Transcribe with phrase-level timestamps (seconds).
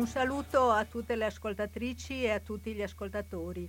[0.00, 3.68] Un saluto a tutte le ascoltatrici e a tutti gli ascoltatori.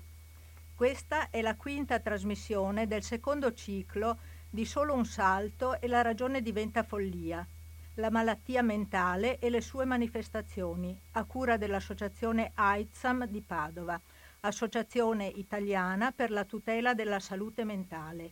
[0.73, 4.17] Questa è la quinta trasmissione del secondo ciclo
[4.49, 7.45] di Solo un salto e la ragione diventa follia,
[7.95, 13.99] la malattia mentale e le sue manifestazioni, a cura dell'associazione AIDSAM di Padova,
[14.39, 18.31] Associazione Italiana per la tutela della salute mentale.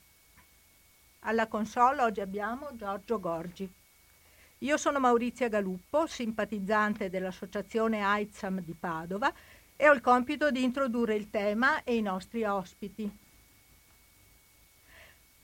[1.20, 3.72] Alla console oggi abbiamo Giorgio Gorgi.
[4.58, 9.32] Io sono Maurizia Galuppo, simpatizzante dell'Associazione AIDSAM di Padova
[9.76, 13.26] e ho il compito di introdurre il tema e i nostri ospiti.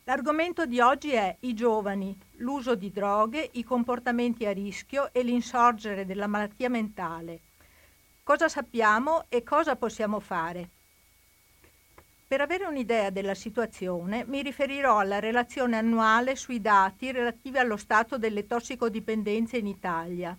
[0.07, 6.05] L'argomento di oggi è i giovani, l'uso di droghe, i comportamenti a rischio e l'insorgere
[6.05, 7.41] della malattia mentale.
[8.23, 10.69] Cosa sappiamo e cosa possiamo fare?
[12.29, 18.19] Per avere un'idea della situazione mi riferirò alla relazione annuale sui dati relativi allo stato
[18.19, 20.37] delle tossicodipendenze in Italia.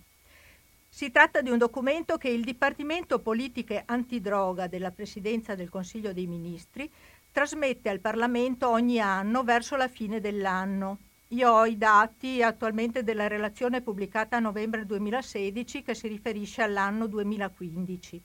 [0.88, 6.26] Si tratta di un documento che il Dipartimento Politiche Antidroga della Presidenza del Consiglio dei
[6.26, 6.90] Ministri
[7.36, 11.00] trasmette al Parlamento ogni anno verso la fine dell'anno.
[11.28, 17.06] Io ho i dati attualmente della relazione pubblicata a novembre 2016 che si riferisce all'anno
[17.06, 18.22] 2015.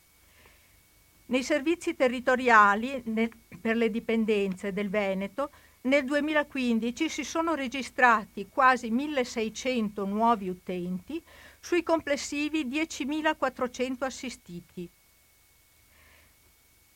[1.26, 5.50] Nei servizi territoriali nel, per le dipendenze del Veneto
[5.82, 11.22] nel 2015 si sono registrati quasi 1600 nuovi utenti
[11.60, 14.90] sui complessivi 10.400 assistiti.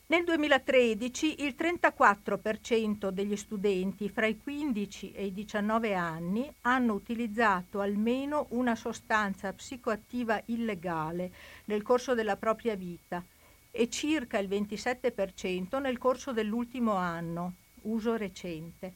[0.08, 7.82] Nel 2013 il 34% degli studenti fra i 15 e i 19 anni hanno utilizzato
[7.82, 11.32] almeno una sostanza psicoattiva illegale
[11.66, 13.26] nel corso della propria vita
[13.72, 18.94] e circa il 27% nel corso dell'ultimo anno, uso recente.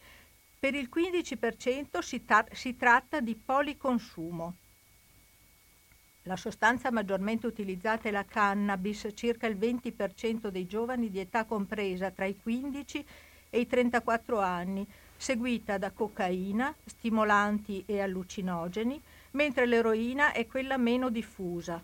[0.59, 4.57] Per il 15% si, ta- si tratta di policonsumo.
[6.29, 12.11] La sostanza maggiormente utilizzata è la cannabis, circa il 20% dei giovani di età compresa
[12.11, 13.03] tra i 15
[13.49, 14.85] e i 34 anni,
[15.17, 19.01] seguita da cocaina, stimolanti e allucinogeni,
[19.31, 21.83] mentre l'eroina è quella meno diffusa.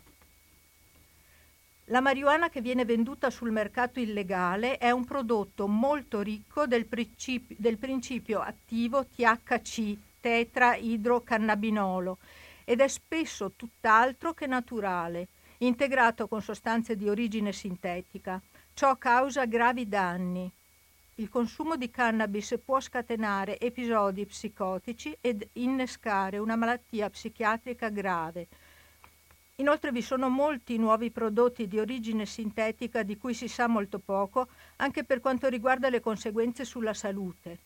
[1.85, 7.55] La marijuana che viene venduta sul mercato illegale è un prodotto molto ricco del, principio,
[7.57, 12.19] del principio attivo THC, tetraidrocannabinolo,
[12.65, 18.41] ed è spesso tutt'altro che naturale, integrato con sostanze di origine sintetica.
[18.73, 20.51] Ciò causa gravi danni.
[21.17, 28.47] Il consumo di cannabis può scatenare episodi psicotici ed innescare una malattia psichiatrica grave.
[29.57, 34.49] Inoltre vi sono molti nuovi prodotti di origine sintetica di cui si sa molto poco,
[34.77, 37.59] anche per quanto riguarda le conseguenze sulla salute.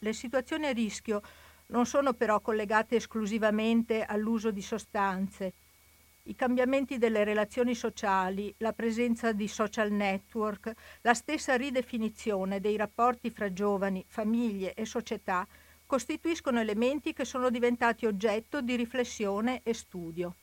[0.00, 1.22] Le situazioni a rischio
[1.66, 5.52] non sono però collegate esclusivamente all'uso di sostanze.
[6.24, 13.30] I cambiamenti delle relazioni sociali, la presenza di social network, la stessa ridefinizione dei rapporti
[13.30, 15.46] fra giovani, famiglie e società
[15.86, 20.34] costituiscono elementi che sono diventati oggetto di riflessione e studio.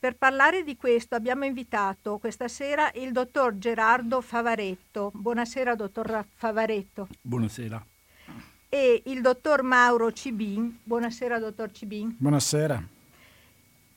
[0.00, 5.10] Per parlare di questo abbiamo invitato questa sera il dottor Gerardo Favaretto.
[5.14, 7.06] Buonasera, dottor Favaretto.
[7.20, 7.89] Buonasera
[8.72, 10.78] e il dottor Mauro Cibin.
[10.84, 12.14] Buonasera, dottor Cibin.
[12.16, 12.80] Buonasera.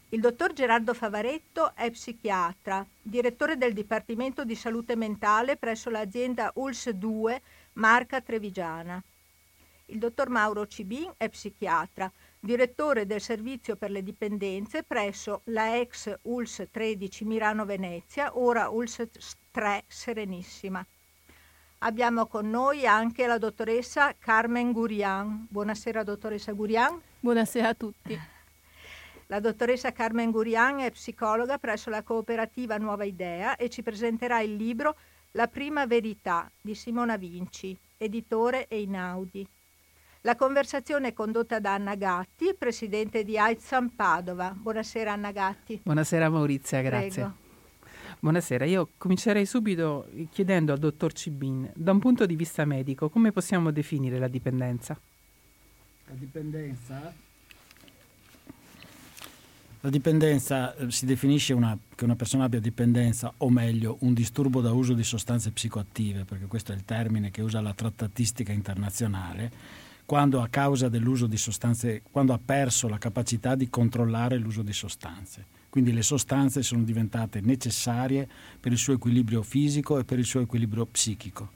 [0.10, 6.90] Il dottor Gerardo Favaretto è psichiatra, direttore del Dipartimento di Salute Mentale presso l'azienda ULS
[6.90, 7.42] 2,
[7.74, 9.02] Marca Trevigiana.
[9.88, 16.18] Il dottor Mauro Cibin è psichiatra, direttore del servizio per le dipendenze presso la ex
[16.24, 19.08] ULS 13 Milano Venezia, ora ULS
[19.52, 20.84] 3 Serenissima.
[21.86, 25.48] Abbiamo con noi anche la dottoressa Carmen Gurian.
[25.50, 26.98] Buonasera dottoressa Gurian.
[27.20, 28.18] Buonasera a tutti.
[29.28, 34.56] La dottoressa Carmen Gurian è psicologa presso la cooperativa Nuova Idea e ci presenterà il
[34.56, 34.96] libro
[35.32, 39.46] La prima verità di Simona Vinci, editore Einaudi.
[40.22, 44.54] La conversazione è condotta da Anna Gatti, presidente di AIDSAM Padova.
[44.56, 45.82] Buonasera Anna Gatti.
[45.84, 47.10] Buonasera Maurizia, grazie.
[47.24, 47.43] Prego.
[48.24, 53.34] Buonasera, io comincerei subito chiedendo al dottor Cibin, da un punto di vista medico, come
[53.34, 54.98] possiamo definire la dipendenza?
[56.06, 57.14] La dipendenza,
[59.82, 64.62] la dipendenza eh, si definisce una, che una persona abbia dipendenza, o meglio, un disturbo
[64.62, 69.52] da uso di sostanze psicoattive, perché questo è il termine che usa la trattatistica internazionale,
[70.06, 74.72] quando a causa dell'uso di sostanze, quando ha perso la capacità di controllare l'uso di
[74.72, 75.53] sostanze.
[75.74, 78.30] Quindi le sostanze sono diventate necessarie
[78.60, 81.50] per il suo equilibrio fisico e per il suo equilibrio psichico.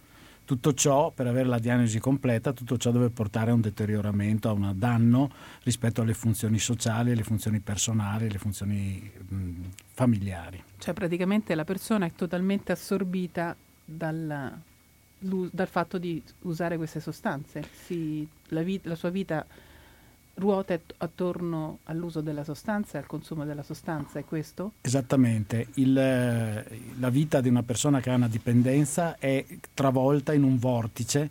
[0.44, 4.54] Tutto ciò, per avere la diagnosi completa, tutto ciò deve portare a un deterioramento, a
[4.54, 5.30] un danno
[5.62, 9.52] rispetto alle funzioni sociali, alle funzioni personali, alle funzioni mh,
[9.94, 10.64] familiari.
[10.80, 13.56] Cioè praticamente la persona è totalmente assorbita
[13.86, 14.52] dal,
[15.20, 17.64] dal fatto di usare queste sostanze.
[17.86, 19.46] Si, la, vit- la, sua vita
[20.38, 24.74] ruota attorno all'uso della sostanza e al consumo della sostanza, è questo?
[24.82, 25.68] Esattamente.
[25.76, 29.44] Il, la vita di una persona che ha una dipendenza è
[29.74, 31.30] travolta in un vortice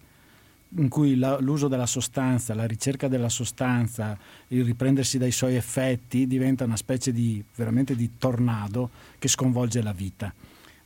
[0.79, 4.19] in cui la, l'uso della sostanza, la ricerca della sostanza,
[4.49, 9.93] il riprendersi dai suoi effetti diventa una specie di veramente di tornado che sconvolge la
[9.93, 10.33] vita.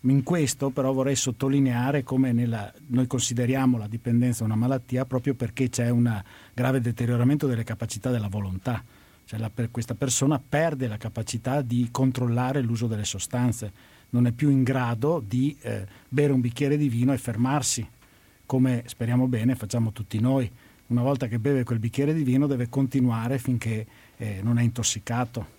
[0.03, 5.69] In questo però vorrei sottolineare come nella, noi consideriamo la dipendenza una malattia proprio perché
[5.69, 6.23] c'è un
[6.55, 8.83] grave deterioramento delle capacità della volontà.
[9.27, 13.73] Cioè la, per questa persona perde la capacità di controllare l'uso delle sostanze,
[14.11, 17.87] non è più in grado di eh, bere un bicchiere di vino e fermarsi,
[18.47, 20.51] come speriamo bene facciamo tutti noi.
[20.87, 23.87] Una volta che beve quel bicchiere di vino deve continuare finché
[24.17, 25.59] eh, non è intossicato.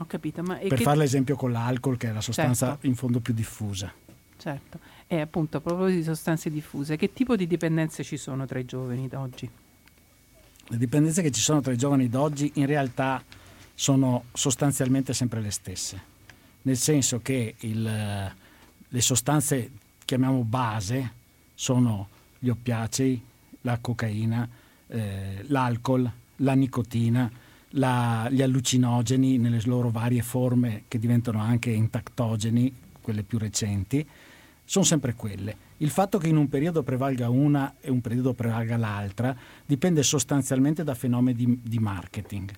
[0.00, 0.82] Ho capito, ma per che...
[0.82, 2.86] fare l'esempio con l'alcol, che è la sostanza certo.
[2.86, 3.92] in fondo più diffusa.
[4.38, 8.58] Certo, e appunto a proposito di sostanze diffuse, che tipo di dipendenze ci sono tra
[8.58, 9.50] i giovani d'oggi?
[10.68, 13.22] Le dipendenze che ci sono tra i giovani d'oggi in realtà
[13.74, 16.00] sono sostanzialmente sempre le stesse,
[16.62, 17.82] nel senso che il,
[18.88, 19.70] le sostanze,
[20.06, 21.12] chiamiamo base,
[21.54, 22.08] sono
[22.38, 23.22] gli oppiacei,
[23.62, 24.48] la cocaina,
[24.86, 27.30] eh, l'alcol, la nicotina,
[27.70, 34.06] la, gli allucinogeni nelle loro varie forme che diventano anche intactogeni, quelle più recenti,
[34.64, 35.68] sono sempre quelle.
[35.78, 39.34] Il fatto che in un periodo prevalga una e un periodo prevalga l'altra
[39.64, 42.50] dipende sostanzialmente da fenomeni di, di marketing.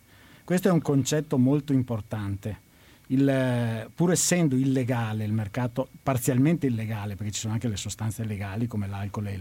[0.44, 2.70] Questo è un concetto molto importante.
[3.06, 8.66] Il, pur essendo illegale il mercato, parzialmente illegale, perché ci sono anche le sostanze legali
[8.66, 9.40] come l'alcol e,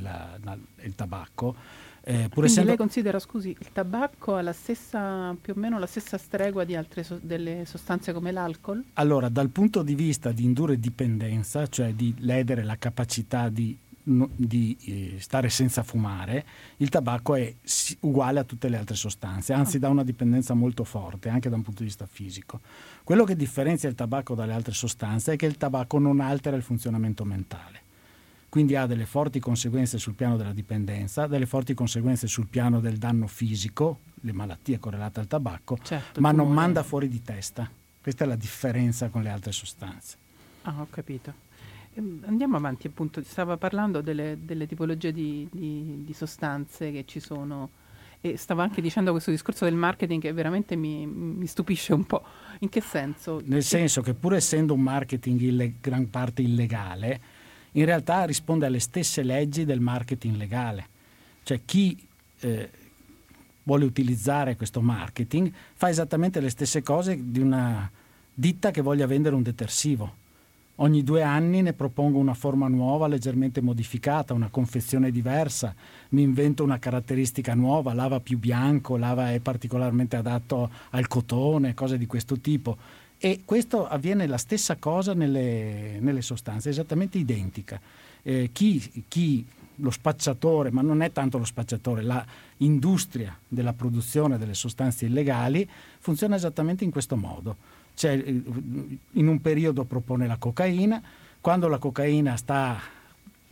[0.78, 1.56] e il tabacco,
[2.12, 2.70] eh, pur essendo...
[2.70, 6.76] lei considera, scusi, il tabacco ha la stessa, più o meno la stessa stregua di
[6.76, 8.84] altre so- delle sostanze come l'alcol?
[8.94, 14.30] Allora, dal punto di vista di indurre dipendenza, cioè di ledere la capacità di, no,
[14.36, 16.46] di eh, stare senza fumare,
[16.78, 19.80] il tabacco è si- uguale a tutte le altre sostanze, anzi oh.
[19.80, 22.60] dà una dipendenza molto forte, anche da un punto di vista fisico.
[23.04, 26.64] Quello che differenzia il tabacco dalle altre sostanze è che il tabacco non altera il
[26.64, 27.90] funzionamento mentale
[28.52, 32.98] quindi ha delle forti conseguenze sul piano della dipendenza, delle forti conseguenze sul piano del
[32.98, 37.72] danno fisico, le malattie correlate al tabacco, certo, ma non manda fuori di testa.
[38.02, 40.18] Questa è la differenza con le altre sostanze.
[40.64, 41.34] Ah, ho capito.
[41.94, 47.22] Ehm, andiamo avanti, appunto, stava parlando delle, delle tipologie di, di, di, sostanze che ci
[47.22, 47.70] sono
[48.20, 52.22] e stava anche dicendo questo discorso del marketing che veramente mi, mi stupisce un po'.
[52.60, 53.42] In che senso?
[53.46, 57.31] Nel senso che pur essendo un marketing in gran parte illegale,
[57.74, 60.88] in realtà risponde alle stesse leggi del marketing legale.
[61.44, 61.98] Cioè chi
[62.40, 62.70] eh,
[63.64, 67.90] vuole utilizzare questo marketing fa esattamente le stesse cose di una
[68.34, 70.20] ditta che voglia vendere un detersivo.
[70.76, 75.76] Ogni due anni ne propongo una forma nuova, leggermente modificata, una confezione diversa,
[76.10, 82.00] mi invento una caratteristica nuova, lava più bianco, lava è particolarmente adatto al cotone, cose
[82.00, 82.78] di questo tipo
[83.24, 87.80] e questo avviene la stessa cosa nelle, nelle sostanze, esattamente identica.
[88.24, 92.24] Eh, chi, chi, lo spacciatore, ma non è tanto lo spacciatore, la
[92.58, 95.68] industria della produzione delle sostanze illegali
[96.00, 97.58] funziona esattamente in questo modo.
[97.94, 101.02] Cioè, in un periodo propone la cocaina,
[101.40, 102.80] quando la cocaina sta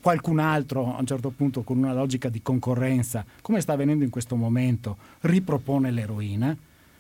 [0.01, 4.09] qualcun altro a un certo punto con una logica di concorrenza, come sta avvenendo in
[4.09, 6.57] questo momento, ripropone l'eroina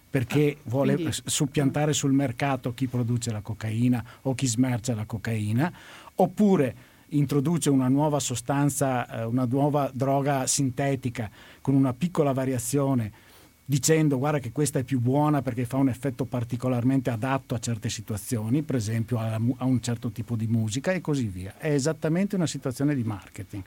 [0.09, 1.13] perché ah, vuole quindi...
[1.25, 5.71] suppiantare sul mercato chi produce la cocaina o chi smercia la cocaina,
[6.15, 11.29] oppure introduce una nuova sostanza, eh, una nuova droga sintetica
[11.61, 13.27] con una piccola variazione
[13.69, 17.87] dicendo guarda che questa è più buona perché fa un effetto particolarmente adatto a certe
[17.87, 21.53] situazioni, per esempio a, a un certo tipo di musica e così via.
[21.55, 23.63] È esattamente una situazione di marketing.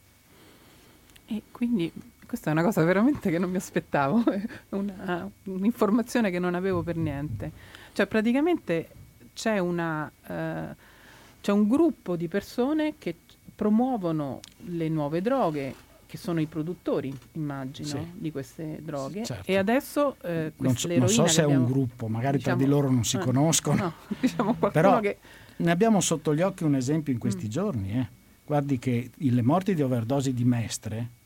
[1.28, 1.92] E quindi
[2.32, 4.24] questa è una cosa veramente che non mi aspettavo,
[4.70, 7.52] una, un'informazione che non avevo per niente.
[7.92, 8.88] Cioè praticamente
[9.34, 10.74] c'è, una, uh,
[11.42, 13.16] c'è un gruppo di persone che
[13.54, 15.74] promuovono le nuove droghe,
[16.06, 18.12] che sono i produttori, immagino, sì.
[18.14, 19.26] di queste droghe.
[19.26, 19.50] Certo.
[19.50, 22.64] E adesso eh, non, so, non so se abbiamo, è un gruppo, magari diciamo, tra
[22.64, 23.82] di loro non si ah, conoscono.
[23.82, 25.18] No, diciamo però che...
[25.56, 27.50] ne abbiamo sotto gli occhi un esempio in questi mm.
[27.50, 27.92] giorni.
[27.92, 28.08] Eh.
[28.46, 31.20] Guardi che le morti di overdose di Mestre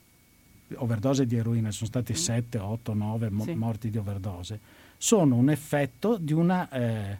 [0.77, 3.55] overdose di eroina, sono stati 7, 8, 9 mo- sì.
[3.55, 4.59] morti di overdose,
[4.97, 7.19] sono un effetto di una, eh,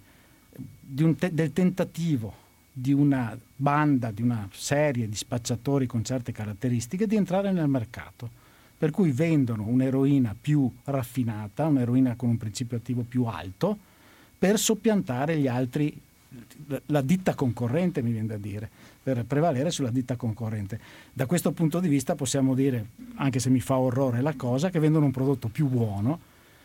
[0.99, 7.07] un te- del tentativo di una banda, di una serie di spacciatori con certe caratteristiche
[7.07, 8.29] di entrare nel mercato.
[8.79, 13.79] Per cui vendono un'eroina più raffinata, un'eroina con un principio attivo più alto,
[14.39, 15.99] per soppiantare gli altri,
[16.87, 18.69] la ditta concorrente mi viene da dire,
[19.07, 20.81] per prevalere sulla ditta concorrente.
[21.13, 24.81] Da questo punto di vista possiamo dire, anche se mi fa orrore la cosa, che
[24.81, 26.19] vendono un prodotto più buono,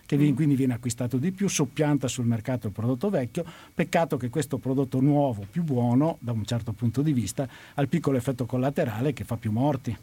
[0.08, 0.34] che mm.
[0.34, 3.46] quindi viene acquistato di più, soppianta sul mercato il prodotto vecchio.
[3.76, 7.88] Peccato che questo prodotto nuovo, più buono, da un certo punto di vista, ha il
[7.88, 9.96] piccolo effetto collaterale che fa più morti.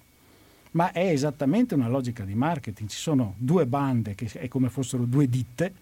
[0.72, 2.88] Ma è esattamente una logica di marketing.
[2.88, 5.72] Ci sono due bande che è come fossero due ditte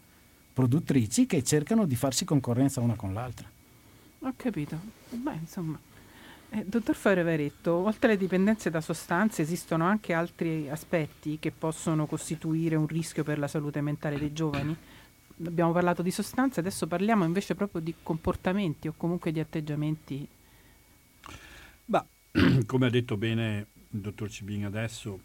[0.54, 3.46] produttrici che cercano di farsi concorrenza una con l'altra.
[4.20, 4.78] Ho capito.
[5.10, 5.78] Beh, insomma.
[6.50, 12.76] Eh, dottor Fioreveretto, oltre alle dipendenze da sostanze esistono anche altri aspetti che possono costituire
[12.76, 14.76] un rischio per la salute mentale dei giovani?
[15.44, 20.26] Abbiamo parlato di sostanze, adesso parliamo invece proprio di comportamenti o comunque di atteggiamenti.
[21.84, 22.06] Bah,
[22.64, 25.20] come ha detto bene il dottor Cibin adesso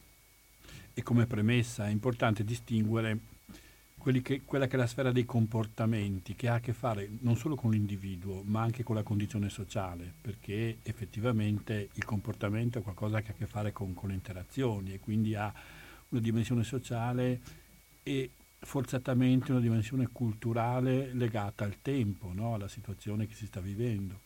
[0.94, 3.18] e come premessa è importante distinguere
[4.22, 7.56] che, quella che è la sfera dei comportamenti, che ha a che fare non solo
[7.56, 13.32] con l'individuo, ma anche con la condizione sociale, perché effettivamente il comportamento è qualcosa che
[13.32, 15.54] ha a che fare con, con le interazioni e quindi ha
[16.10, 17.40] una dimensione sociale
[18.04, 18.30] e
[18.60, 22.54] forzatamente una dimensione culturale legata al tempo, no?
[22.54, 24.20] alla situazione che si sta vivendo.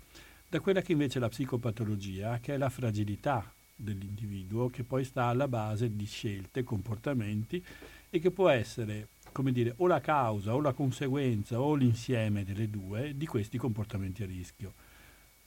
[0.48, 5.26] Da quella che invece è la psicopatologia, che è la fragilità dell'individuo, che poi sta
[5.26, 7.64] alla base di scelte, comportamenti
[8.10, 12.70] e che può essere come dire, o la causa o la conseguenza o l'insieme delle
[12.70, 14.72] due di questi comportamenti a rischio.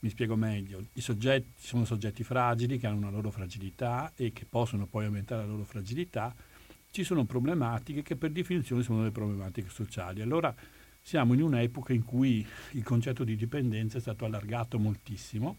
[0.01, 4.45] Mi spiego meglio, i soggetti sono soggetti fragili che hanno una loro fragilità e che
[4.47, 6.35] possono poi aumentare la loro fragilità,
[6.91, 10.21] ci sono problematiche che per definizione sono delle problematiche sociali.
[10.21, 10.53] Allora
[11.01, 15.57] siamo in un'epoca in cui il concetto di dipendenza è stato allargato moltissimo,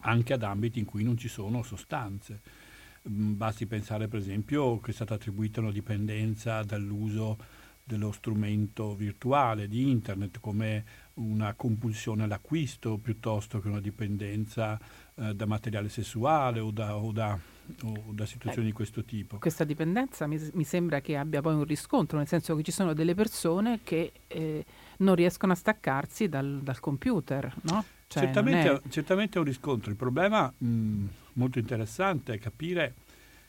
[0.00, 2.40] anche ad ambiti in cui non ci sono sostanze
[3.08, 7.38] basti pensare per esempio che è stata attribuita una dipendenza dall'uso
[7.86, 10.84] dello strumento virtuale di internet come
[11.14, 14.76] una compulsione all'acquisto piuttosto che una dipendenza
[15.14, 17.38] eh, da materiale sessuale o da, o da,
[17.84, 19.38] o da situazioni eh, di questo tipo.
[19.38, 22.92] Questa dipendenza mi, mi, sembra che abbia poi un riscontro, nel senso che ci sono
[22.92, 24.64] delle persone che eh,
[24.98, 27.84] non riescono a staccarsi dal, dal computer, no?
[28.08, 28.80] Cioè, certamente, è...
[28.88, 29.40] certamente, è...
[29.40, 29.90] un riscontro.
[29.90, 32.94] Il problema mh, molto interessante è capire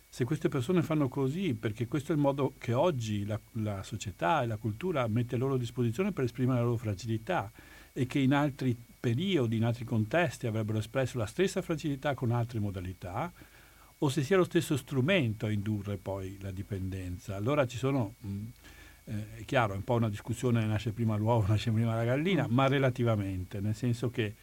[0.09, 4.41] se queste persone fanno così, perché questo è il modo che oggi la, la società
[4.41, 7.51] e la cultura mette a loro disposizione per esprimere la loro fragilità
[7.93, 12.59] e che in altri periodi, in altri contesti avrebbero espresso la stessa fragilità con altre
[12.59, 13.31] modalità,
[13.99, 17.35] o se sia lo stesso strumento a indurre poi la dipendenza.
[17.35, 18.43] Allora ci sono, mh,
[19.05, 22.47] eh, è chiaro, è un po' una discussione, nasce prima l'uovo, nasce prima la gallina,
[22.47, 22.53] mm.
[22.53, 24.35] ma relativamente, nel senso che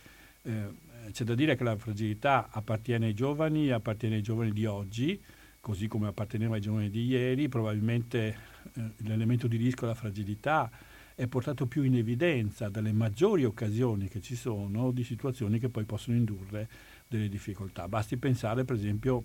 [0.45, 0.83] eh,
[1.13, 5.21] c'è da dire che la fragilità appartiene ai giovani, appartiene ai giovani di oggi,
[5.61, 8.37] così come apparteneva ai giovani di ieri, probabilmente
[8.75, 10.71] eh, l'elemento di rischio, la fragilità,
[11.15, 15.85] è portato più in evidenza dalle maggiori occasioni che ci sono di situazioni che poi
[15.85, 16.69] possono indurre
[17.07, 17.87] delle difficoltà.
[17.89, 19.25] Basti pensare per esempio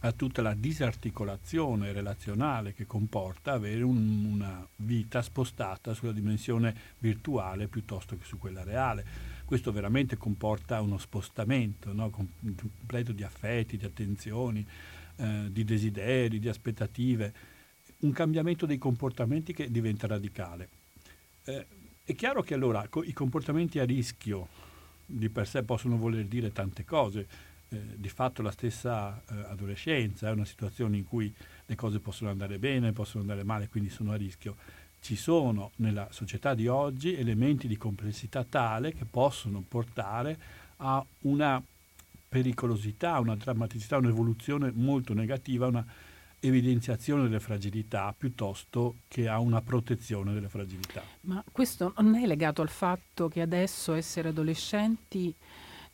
[0.00, 7.66] a tutta la disarticolazione relazionale che comporta avere un, una vita spostata sulla dimensione virtuale
[7.68, 9.04] piuttosto che su quella reale.
[9.46, 12.10] Questo veramente comporta uno spostamento no?
[12.10, 14.66] completo di affetti, di attenzioni,
[15.18, 17.32] eh, di desideri, di aspettative,
[17.98, 20.68] un cambiamento dei comportamenti che diventa radicale.
[21.44, 21.66] Eh,
[22.04, 24.48] è chiaro che allora co- i comportamenti a rischio
[25.06, 27.28] di per sé possono voler dire tante cose,
[27.68, 31.32] eh, di fatto la stessa eh, adolescenza è una situazione in cui
[31.66, 34.56] le cose possono andare bene, possono andare male, quindi sono a rischio.
[35.06, 40.36] Ci sono nella società di oggi elementi di complessità tale che possono portare
[40.78, 41.62] a una
[42.28, 45.86] pericolosità, una drammaticità, un'evoluzione molto negativa, una
[46.40, 51.04] evidenziazione delle fragilità piuttosto che a una protezione delle fragilità.
[51.20, 55.32] Ma questo non è legato al fatto che adesso essere adolescenti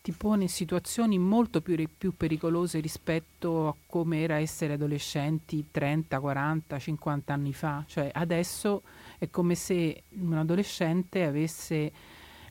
[0.00, 6.18] ti pone in situazioni molto più, più, pericolose rispetto a come era essere adolescenti 30,
[6.18, 7.84] 40, 50 anni fa.
[7.86, 8.82] Cioè adesso
[9.22, 11.92] è come se un adolescente avesse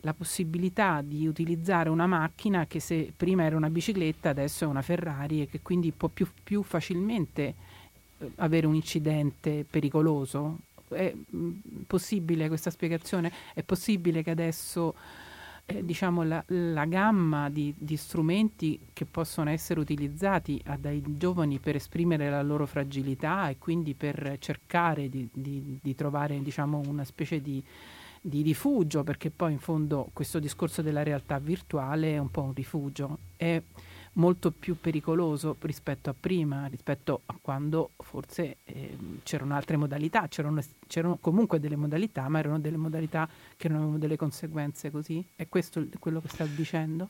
[0.04, 4.82] la possibilità di utilizzare una macchina che se prima era una bicicletta adesso è una
[4.82, 7.56] Ferrari e che quindi può più, più facilmente
[8.20, 10.60] eh, avere un incidente pericoloso.
[10.88, 11.52] È mm,
[11.88, 13.34] possibile questa spiegazione?
[13.54, 14.96] È possibile che adesso
[15.78, 21.76] eh, diciamo, la, la, gamma di, di, strumenti che possono essere utilizzati dai giovani per
[21.76, 27.42] esprimere la loro fragilità e quindi per cercare di, di, di trovare diciamo, una specie
[27.42, 27.64] di,
[28.22, 33.18] rifugio, perché poi in fondo questo discorso della realtà virtuale è un po' un rifugio.
[33.36, 33.62] È,
[34.14, 40.62] molto più pericoloso rispetto a prima, rispetto a quando forse eh, c'erano altre modalità, c'erano,
[40.88, 45.24] c'erano, comunque delle modalità, ma erano delle modalità che non avevano delle conseguenze così.
[45.36, 47.10] È questo quello che sta dicendo?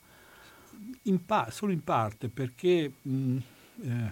[1.04, 3.38] In pa- solo in parte, perché mh,
[3.82, 4.12] eh,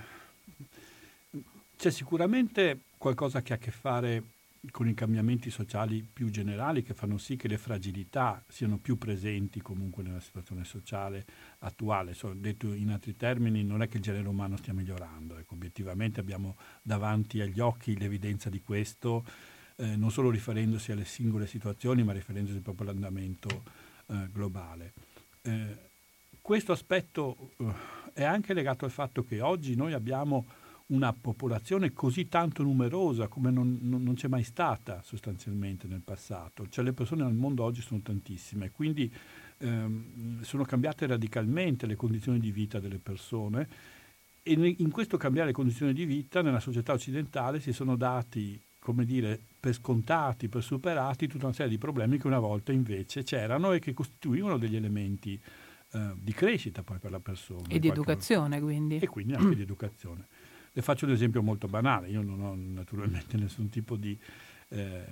[1.76, 4.24] c'è sicuramente qualcosa che ha a che fare
[4.72, 9.62] con i cambiamenti sociali più generali che fanno sì che le fragilità siano più presenti
[9.62, 11.26] comunque nella situazione sociale
[11.60, 12.14] attuale.
[12.14, 16.20] So, detto in altri termini, non è che il genere umano stia migliorando, ecco, obiettivamente
[16.20, 19.24] abbiamo davanti agli occhi l'evidenza di questo,
[19.78, 23.64] eh, non solo riferendosi alle singole situazioni, ma riferendosi proprio all'andamento
[24.08, 24.94] eh, globale.
[25.42, 25.88] Eh,
[26.42, 27.74] questo aspetto eh,
[28.14, 30.46] è anche legato al fatto che oggi noi abbiamo
[30.90, 36.68] una popolazione così tanto numerosa come non, non, c'è mai stata sostanzialmente nel passato.
[36.68, 39.12] Cioè le persone nel mondo oggi sono tantissime, quindi
[39.58, 43.68] ehm, sono cambiate radicalmente le condizioni di vita delle persone
[44.42, 49.40] e in questo cambiare condizioni di vita nella società occidentale si sono dati, come dire,
[49.60, 53.80] per scontati, per superati tutta una serie di problemi che una volta invece c'erano e
[53.80, 55.40] che costituivano degli elementi
[55.92, 57.68] eh, di crescita poi per la persona.
[57.68, 58.66] E di educazione volta.
[58.66, 58.98] quindi.
[58.98, 60.26] E quindi anche di educazione.
[60.72, 64.18] Le faccio un esempio molto banale, io non ho naturalmente nessun tipo di...
[64.72, 65.04] Eh,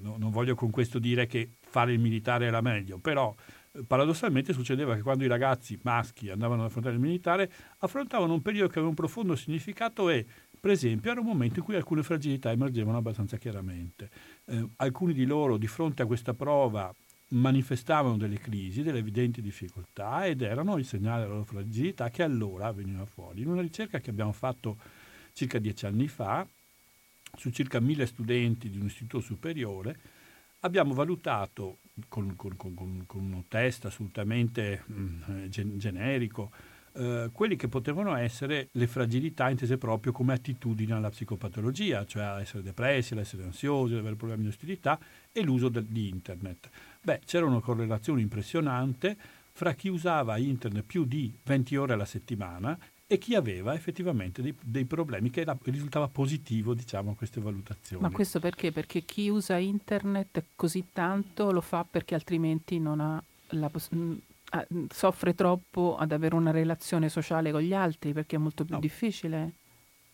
[0.00, 3.34] no, non voglio con questo dire che fare il militare era meglio, però
[3.72, 8.42] eh, paradossalmente succedeva che quando i ragazzi maschi andavano ad affrontare il militare affrontavano un
[8.42, 10.24] periodo che aveva un profondo significato e
[10.58, 14.10] per esempio era un momento in cui alcune fragilità emergevano abbastanza chiaramente.
[14.46, 16.94] Eh, alcuni di loro di fronte a questa prova
[17.32, 22.70] manifestavano delle crisi, delle evidenti difficoltà ed erano il segnale della loro fragilità che allora
[22.72, 23.42] veniva fuori.
[23.42, 24.76] In una ricerca che abbiamo fatto
[25.32, 26.46] circa dieci anni fa,
[27.36, 29.98] su circa mille studenti di un istituto superiore,
[30.60, 36.50] abbiamo valutato con, con, con, con un test assolutamente mh, mm, gen- generico
[36.94, 42.62] eh, quelli che potevano essere le fragilità intese proprio come attitudini alla psicopatologia, cioè essere
[42.62, 44.98] depressi, essere ansiosi, ad avere problemi di ostilità
[45.32, 46.68] e l'uso de- di internet.
[47.02, 49.16] Beh, c'era una correlazione impressionante
[49.52, 52.78] fra chi usava internet più di 20 ore alla settimana
[53.12, 58.02] e chi aveva effettivamente dei, dei problemi che era, risultava positivo diciamo, a queste valutazioni.
[58.02, 58.72] Ma questo perché?
[58.72, 64.30] Perché chi usa internet così tanto lo fa perché altrimenti non ha la possibilità
[64.90, 68.80] soffre troppo ad avere una relazione sociale con gli altri perché è molto più no.
[68.80, 69.52] difficile?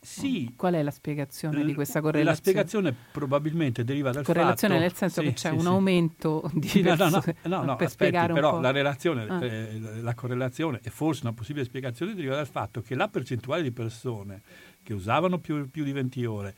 [0.00, 0.52] Sì.
[0.56, 2.30] Qual è la spiegazione di questa correlazione?
[2.30, 4.86] La spiegazione probabilmente deriva dal correlazione fatto...
[4.86, 5.66] nel senso sì, che c'è sì, un sì.
[5.66, 9.44] aumento di sì, no, no, no, no, no per aspetti, però la, relazione, ah.
[9.44, 13.72] eh, la correlazione e forse una possibile spiegazione deriva dal fatto che la percentuale di
[13.72, 14.42] persone
[14.82, 16.54] che usavano più, più di 20 ore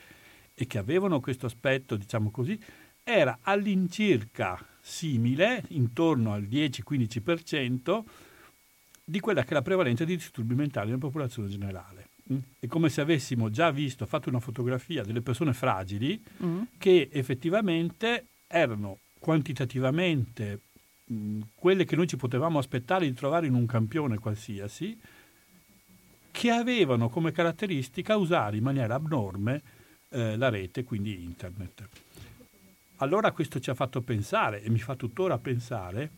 [0.55, 2.61] e che avevano questo aspetto, diciamo così,
[3.03, 8.03] era all'incirca simile, intorno al 10-15%,
[9.03, 12.10] di quella che è la prevalenza di disturbi mentali nella popolazione generale.
[12.33, 12.39] Mm?
[12.59, 16.63] È come se avessimo già visto, fatto una fotografia delle persone fragili mm.
[16.79, 20.61] che effettivamente erano quantitativamente
[21.05, 24.99] mh, mm, quelle che noi ci potevamo aspettare di trovare in un campione qualsiasi,
[26.31, 29.63] che avevano come caratteristica usare in maniera abnorme
[30.11, 31.89] eh, la rete, quindi internet.
[32.97, 36.11] Allora questo ci ha fatto pensare e mi fa tuttora pensare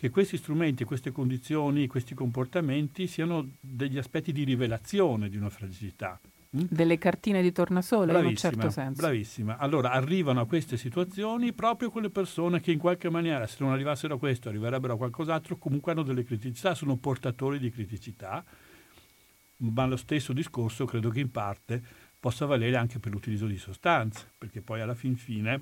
[0.00, 6.18] che questi strumenti, queste condizioni, questi comportamenti siano degli aspetti di rivelazione di una fragilità.
[6.56, 6.62] Mm?
[6.70, 9.02] Delle cartine di tornasole in un certo senso.
[9.02, 9.58] Bravissima.
[9.58, 14.14] Allora arrivano a queste situazioni proprio quelle persone che in qualche maniera, se non arrivassero
[14.14, 18.42] a questo, arriverebbero a qualcos'altro, comunque hanno delle criticità, sono portatori di criticità.
[19.56, 21.82] Ma lo stesso discorso credo che in parte
[22.18, 25.60] possa valere anche per l'utilizzo di sostanze, perché poi alla fin fine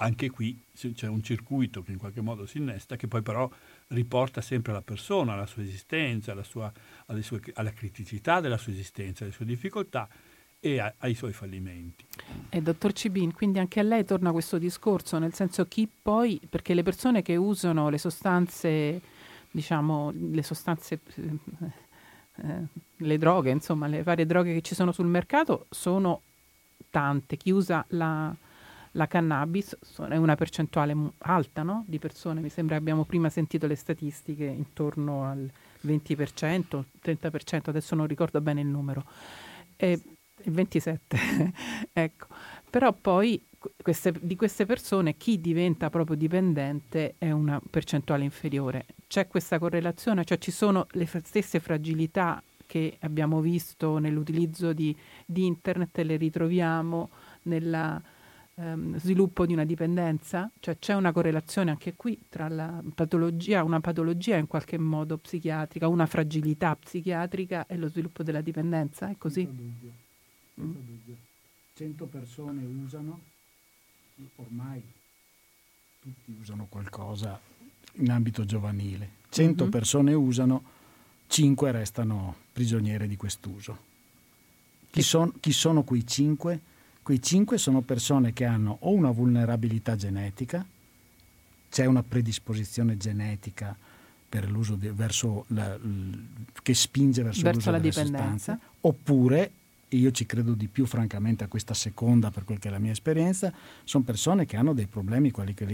[0.00, 3.48] anche qui c'è un circuito che in qualche modo si innesta, che poi però
[3.88, 6.72] riporta sempre alla persona, alla sua esistenza, alla, sua,
[7.20, 10.08] sue, alla criticità della sua esistenza, alle sue difficoltà
[10.58, 12.06] e a, ai suoi fallimenti.
[12.48, 16.72] E dottor Cibin, quindi anche a lei torna questo discorso, nel senso chi poi, perché
[16.72, 19.00] le persone che usano le sostanze,
[19.50, 21.00] diciamo, le sostanze,
[22.36, 22.62] eh,
[22.96, 26.22] le droghe, insomma, le varie droghe che ci sono sul mercato sono
[26.88, 27.36] tante.
[27.36, 28.34] Chi usa la
[28.92, 29.76] la cannabis
[30.08, 31.84] è una percentuale alta no?
[31.86, 35.50] di persone, mi sembra abbiamo prima sentito le statistiche intorno al
[35.86, 39.04] 20%, 30%, adesso non ricordo bene il numero,
[39.76, 40.00] e,
[40.44, 41.18] 27,
[41.92, 42.26] ecco.
[42.68, 43.42] Però poi
[43.82, 48.86] queste, di queste persone chi diventa proprio dipendente è una percentuale inferiore.
[49.06, 55.44] C'è questa correlazione, cioè ci sono le stesse fragilità che abbiamo visto nell'utilizzo di, di
[55.46, 57.10] internet le ritroviamo
[57.42, 58.00] nel
[58.60, 60.50] ehm, sviluppo di una dipendenza?
[60.60, 65.88] Cioè c'è una correlazione anche qui tra la patologia, una patologia in qualche modo psichiatrica,
[65.88, 69.08] una fragilità psichiatrica e lo sviluppo della dipendenza?
[69.08, 69.44] È così?
[69.44, 69.92] Senza dubbio.
[70.54, 70.82] Senza mm.
[70.84, 71.16] dubbio.
[71.74, 73.20] 100 persone usano,
[74.36, 74.82] ormai
[76.00, 77.40] tutti usano qualcosa
[77.94, 79.72] in ambito giovanile, 100 mm-hmm.
[79.72, 80.62] persone usano,
[81.26, 83.88] 5 restano prigioniere di quest'uso.
[84.90, 86.60] Chi, son, chi sono quei 5?
[87.02, 90.64] Quei 5 sono persone che hanno o una vulnerabilità genetica,
[91.70, 93.76] c'è una predisposizione genetica
[94.28, 95.76] per l'uso di, verso la,
[96.62, 98.52] che spinge verso, verso l'uso la dipendenza.
[98.52, 99.52] sostanze, oppure
[99.92, 102.78] e io ci credo di più francamente a questa seconda per quel che è la
[102.78, 105.66] mia esperienza, sono persone che hanno dei problemi, quelli che,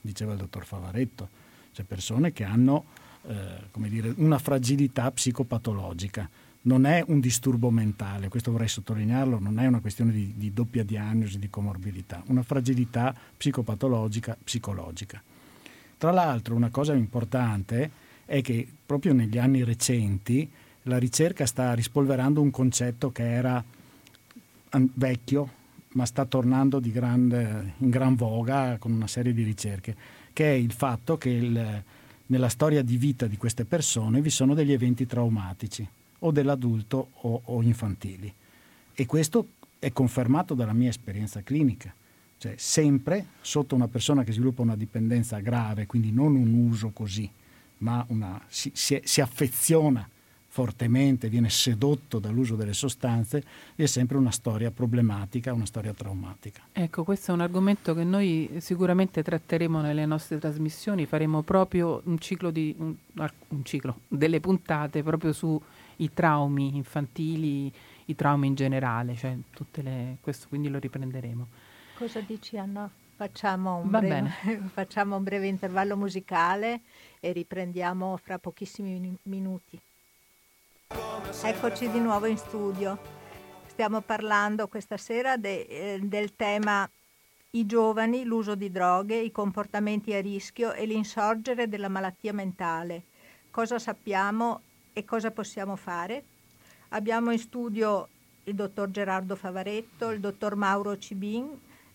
[0.00, 1.28] diceva il dottor Favaretto,
[1.72, 2.84] cioè persone che hanno
[3.26, 6.30] eh, dire, una fragilità psicopatologica.
[6.62, 10.84] Non è un disturbo mentale, questo vorrei sottolinearlo, non è una questione di, di doppia
[10.84, 15.22] diagnosi di comorbidità, una fragilità psicopatologica, psicologica.
[15.96, 17.90] Tra l'altro una cosa importante
[18.26, 20.48] è che proprio negli anni recenti
[20.84, 23.62] la ricerca sta rispolverando un concetto che era
[24.94, 25.50] vecchio,
[25.92, 29.96] ma sta tornando grande, in gran voga con una serie di ricerche,
[30.32, 31.82] che è il fatto che il,
[32.26, 35.86] nella storia di vita di queste persone vi sono degli eventi traumatici,
[36.20, 38.32] o dell'adulto o, o infantili.
[38.94, 39.46] E questo
[39.78, 41.92] è confermato dalla mia esperienza clinica.
[42.38, 47.30] Cioè, sempre sotto una persona che sviluppa una dipendenza grave, quindi non un uso così,
[47.78, 50.08] ma una, si, si, si affeziona
[50.52, 53.42] fortemente, viene sedotto dall'uso delle sostanze,
[53.76, 56.62] è sempre una storia problematica, una storia traumatica.
[56.72, 62.18] Ecco, questo è un argomento che noi sicuramente tratteremo nelle nostre trasmissioni, faremo proprio un
[62.18, 65.32] ciclo, di, un, un ciclo delle puntate proprio
[66.00, 67.70] sui traumi infantili,
[68.06, 71.46] i traumi in generale, cioè tutte le, questo quindi lo riprenderemo.
[71.94, 72.90] Cosa dici Anna?
[73.14, 74.30] Facciamo un, breve,
[74.72, 76.80] facciamo un breve intervallo musicale
[77.20, 79.78] e riprendiamo fra pochissimi minuti.
[81.42, 82.98] Eccoci di nuovo in studio.
[83.66, 86.88] Stiamo parlando questa sera de, eh, del tema
[87.52, 93.02] i giovani, l'uso di droghe, i comportamenti a rischio e l'insorgere della malattia mentale.
[93.50, 96.22] Cosa sappiamo e cosa possiamo fare?
[96.90, 98.08] Abbiamo in studio
[98.44, 101.48] il dottor Gerardo Favaretto, il dottor Mauro Cibin,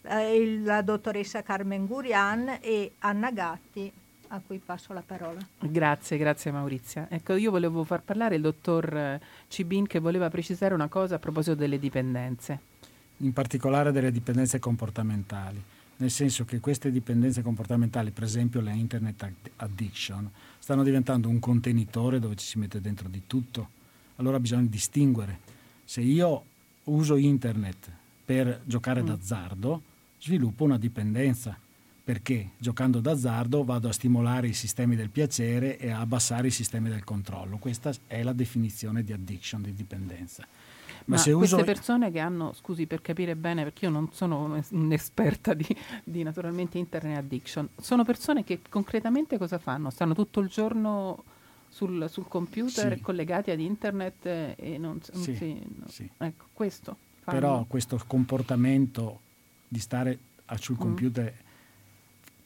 [0.03, 3.91] eh, la dottoressa Carmen Gurian e Anna Gatti,
[4.29, 5.39] a cui passo la parola.
[5.59, 7.07] Grazie, grazie Maurizia.
[7.09, 11.19] Ecco, io volevo far parlare il dottor eh, Cibin che voleva precisare una cosa a
[11.19, 12.73] proposito delle dipendenze.
[13.17, 15.61] In particolare delle dipendenze comportamentali,
[15.97, 20.29] nel senso che queste dipendenze comportamentali, per esempio la internet addiction,
[20.59, 23.69] stanno diventando un contenitore dove ci si mette dentro di tutto.
[24.17, 25.39] Allora bisogna distinguere.
[25.83, 26.43] Se io
[26.85, 27.89] uso internet
[28.25, 29.05] per giocare mm.
[29.05, 29.81] d'azzardo,
[30.19, 31.57] sviluppo una dipendenza
[32.03, 36.89] perché giocando d'azzardo vado a stimolare i sistemi del piacere e a abbassare i sistemi
[36.89, 37.57] del controllo.
[37.57, 40.45] Questa è la definizione di addiction, di dipendenza.
[41.05, 41.63] Ma, Ma se queste uso...
[41.63, 45.67] persone che hanno, scusi per capire bene, perché io non sono un'esperta di,
[46.03, 49.89] di naturalmente internet addiction, sono persone che concretamente cosa fanno?
[49.89, 51.23] Stanno tutto il giorno
[51.69, 53.01] sul, sul computer sì.
[53.01, 55.61] collegati ad internet e non, non sì, si...
[55.75, 55.87] No.
[55.87, 56.09] Sì.
[56.17, 56.97] Ecco, questo.
[57.21, 57.39] Fanno.
[57.39, 59.19] Però questo comportamento
[59.67, 60.19] di stare
[60.57, 60.79] sul mm.
[60.79, 61.43] computer mm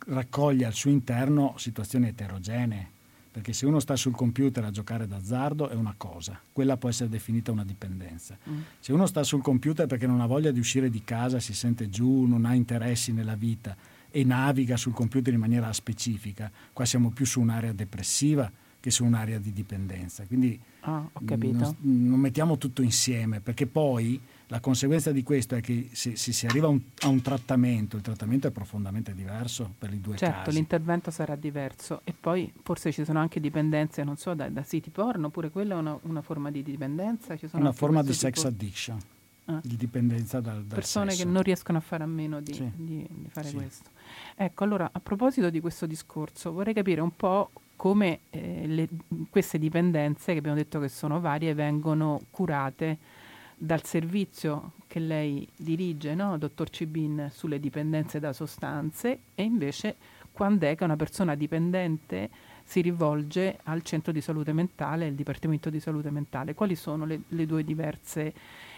[0.09, 2.91] raccoglie al suo interno situazioni eterogenee,
[3.31, 7.09] perché se uno sta sul computer a giocare d'azzardo è una cosa, quella può essere
[7.09, 8.37] definita una dipendenza.
[8.49, 8.59] Mm.
[8.79, 11.89] Se uno sta sul computer perché non ha voglia di uscire di casa, si sente
[11.89, 13.75] giù, non ha interessi nella vita
[14.11, 19.05] e naviga sul computer in maniera specifica, qua siamo più su un'area depressiva che su
[19.05, 20.25] un'area di dipendenza.
[20.25, 24.19] Quindi ah, non, non mettiamo tutto insieme, perché poi
[24.51, 27.97] la conseguenza di questo è che se, se si arriva a un, a un, trattamento,
[27.97, 30.35] il trattamento è profondamente diverso per i due certo, casi.
[30.37, 34.63] Certo, l'intervento sarà diverso e poi forse ci sono anche dipendenze, non so, da, da
[34.63, 37.37] siti porno, oppure quella è una, una forma di dipendenza?
[37.51, 38.99] una forma di sex addiction,
[39.45, 39.59] ah.
[39.63, 41.23] di dipendenza dal, dal Persone sesso.
[41.23, 42.71] che non riescono a fare a meno di, sì.
[42.75, 43.55] di, di fare sì.
[43.55, 43.89] questo.
[44.35, 48.87] Ecco, allora, a proposito di questo discorso, vorrei capire un po' come eh, le,
[49.29, 53.17] queste dipendenze, che abbiamo detto che sono varie, vengono curate
[53.61, 59.95] dal servizio che lei dirige, no, dottor Cibin, sulle dipendenze da sostanze e invece
[60.31, 62.29] quando è che una persona dipendente
[62.63, 66.53] si rivolge al centro di salute mentale, al dipartimento di salute mentale.
[66.53, 68.33] Quali sono le, le due diverse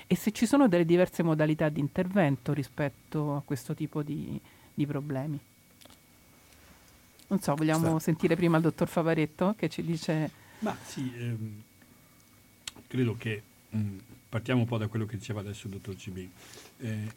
[0.08, 4.40] e se ci sono delle diverse modalità di intervento rispetto a questo tipo di,
[4.74, 5.40] di problemi?
[7.28, 8.06] Non so, vogliamo sì.
[8.06, 10.32] sentire prima il dottor Favaretto che ci dice...
[10.60, 11.62] Ma sì, ehm,
[12.88, 13.44] credo che
[14.30, 16.30] partiamo un po' da quello che diceva adesso il dottor CB.
[16.80, 17.12] Eh,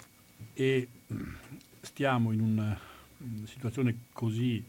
[0.55, 1.35] e mm,
[1.81, 2.79] stiamo in una,
[3.19, 4.63] una situazione così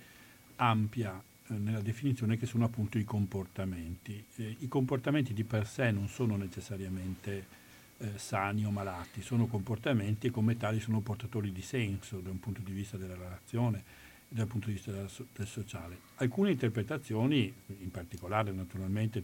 [0.58, 4.24] ampia eh, nella definizione che sono appunto i comportamenti.
[4.36, 7.64] Eh, I comportamenti di per sé non sono necessariamente
[7.98, 12.40] eh, sani o malati, sono comportamenti e come tali sono portatori di senso da un
[12.40, 15.10] punto di vista della relazione dal punto di vista del,
[15.48, 15.98] sociale.
[16.16, 19.24] Alcune interpretazioni, in particolare naturalmente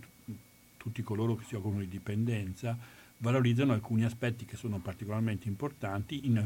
[0.81, 2.75] tutti coloro che si occupano di dipendenza,
[3.17, 6.43] valorizzano alcuni aspetti che sono particolarmente importanti in,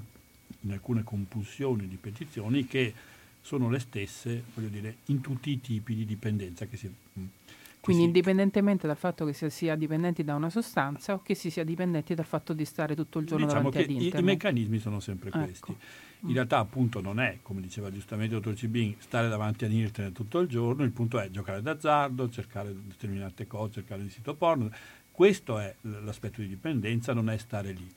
[0.60, 2.94] in alcune compulsioni di petizioni che
[3.40, 6.94] sono le stesse, voglio dire, in tutti i tipi di dipendenza che si,
[7.86, 8.08] quindi sì.
[8.08, 12.16] indipendentemente dal fatto che si sia dipendenti da una sostanza o che si sia dipendenti
[12.16, 14.16] dal fatto di stare tutto il giorno diciamo davanti ad internet.
[14.16, 15.44] I, I meccanismi sono sempre ecco.
[15.44, 15.78] questi.
[16.22, 20.16] In realtà appunto non è, come diceva giustamente il dottor Cibin, stare davanti ad internet
[20.16, 24.72] tutto il giorno, il punto è giocare d'azzardo, cercare determinate cose, cercare il sito porno.
[25.12, 27.88] Questo è l'aspetto di dipendenza, non è stare lì.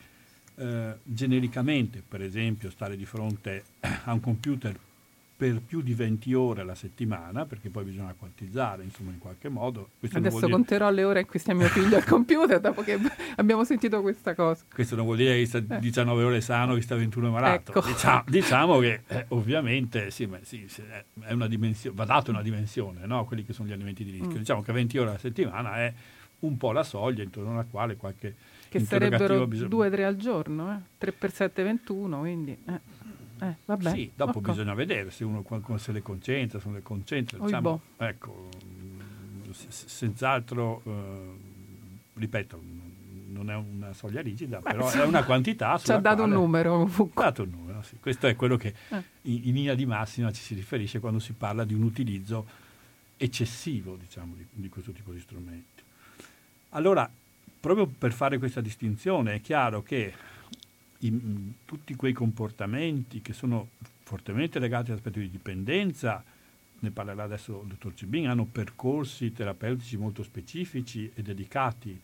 [0.57, 3.64] Eh, genericamente, per esempio, stare di fronte
[4.05, 4.79] a un computer
[5.38, 9.90] per più di 20 ore alla settimana, perché poi bisogna quantizzare, insomma, in qualche modo.
[9.96, 10.51] Questo Adesso dire...
[10.51, 12.98] conterò le ore in cui sta mio figlio al computer, dopo che
[13.37, 14.64] abbiamo sentito questa cosa.
[14.68, 16.24] Questo non vuol dire che sta 19 eh.
[16.24, 17.70] ore sano, che sta 21 malato.
[17.70, 17.87] Ecco.
[17.87, 20.66] Diciamo, diciamo, che eh, ovviamente sì, sì,
[21.20, 23.24] è una dimensione, va data una dimensione, no?
[23.24, 24.35] quelli che sono gli alimenti di rischio.
[24.35, 24.38] Mm.
[24.38, 25.94] Diciamo che 20 ore alla settimana è
[26.40, 28.35] un po' la soglia intorno alla quale qualche...
[28.68, 30.79] Che sarebbero 2-3 al giorno, eh?
[30.98, 32.59] 3 per 7 21, quindi...
[32.66, 32.96] Eh.
[33.40, 34.53] Eh, vabbè, sì, dopo okay.
[34.53, 35.44] bisogna vedere se uno
[35.77, 37.38] se le concentra, se non le concentra.
[37.38, 38.48] Diciamo, ecco,
[39.53, 41.37] senz'altro, eh,
[42.14, 42.62] ripeto,
[43.29, 45.79] non è una soglia rigida, Beh, però è una quantità.
[45.83, 46.90] Ci ha dato un numero.
[47.14, 47.96] dato un numero, sì.
[48.01, 49.03] Questo è quello che eh.
[49.22, 52.46] in, in, linea di massima ci si riferisce quando si parla di un utilizzo
[53.16, 55.83] eccessivo, diciamo, di, di questo tipo di strumenti.
[56.70, 57.09] Allora,
[57.61, 60.12] proprio per fare questa distinzione, è chiaro che
[61.00, 63.68] i, tutti quei comportamenti che sono
[64.02, 66.24] fortemente legati all'aspetto di dipendenza,
[66.80, 72.00] ne parlerà adesso il dottor Cibin, hanno percorsi terapeutici molto specifici e dedicati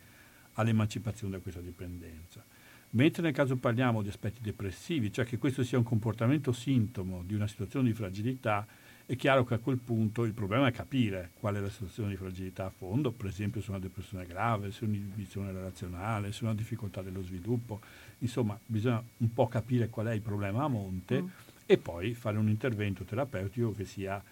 [0.55, 2.45] all'emancipazione da questa dipendenza.
[2.91, 7.35] Mentre nel caso parliamo di aspetti depressivi, cioè che questo sia un comportamento sintomo di
[7.35, 8.67] una situazione di fragilità,
[9.07, 12.17] è chiaro che a quel punto il problema è capire qual è la situazione di
[12.17, 17.03] fragilità a fondo, per esempio se una depressione grave, se un'inibizione relazionale, se una difficoltà
[17.03, 17.81] dello sviluppo,
[18.19, 21.27] insomma bisogna un po' capire qual è il problema a monte mm.
[21.67, 24.23] e poi fare un intervento terapeutico che sia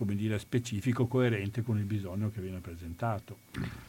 [0.00, 3.36] come dire, specifico, coerente con il bisogno che viene presentato.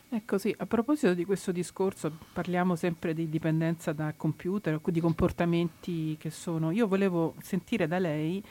[0.10, 6.18] È così, a proposito di questo discorso, parliamo sempre di dipendenza da computer, di comportamenti
[6.18, 6.72] che sono...
[6.72, 8.44] Io volevo sentire da lei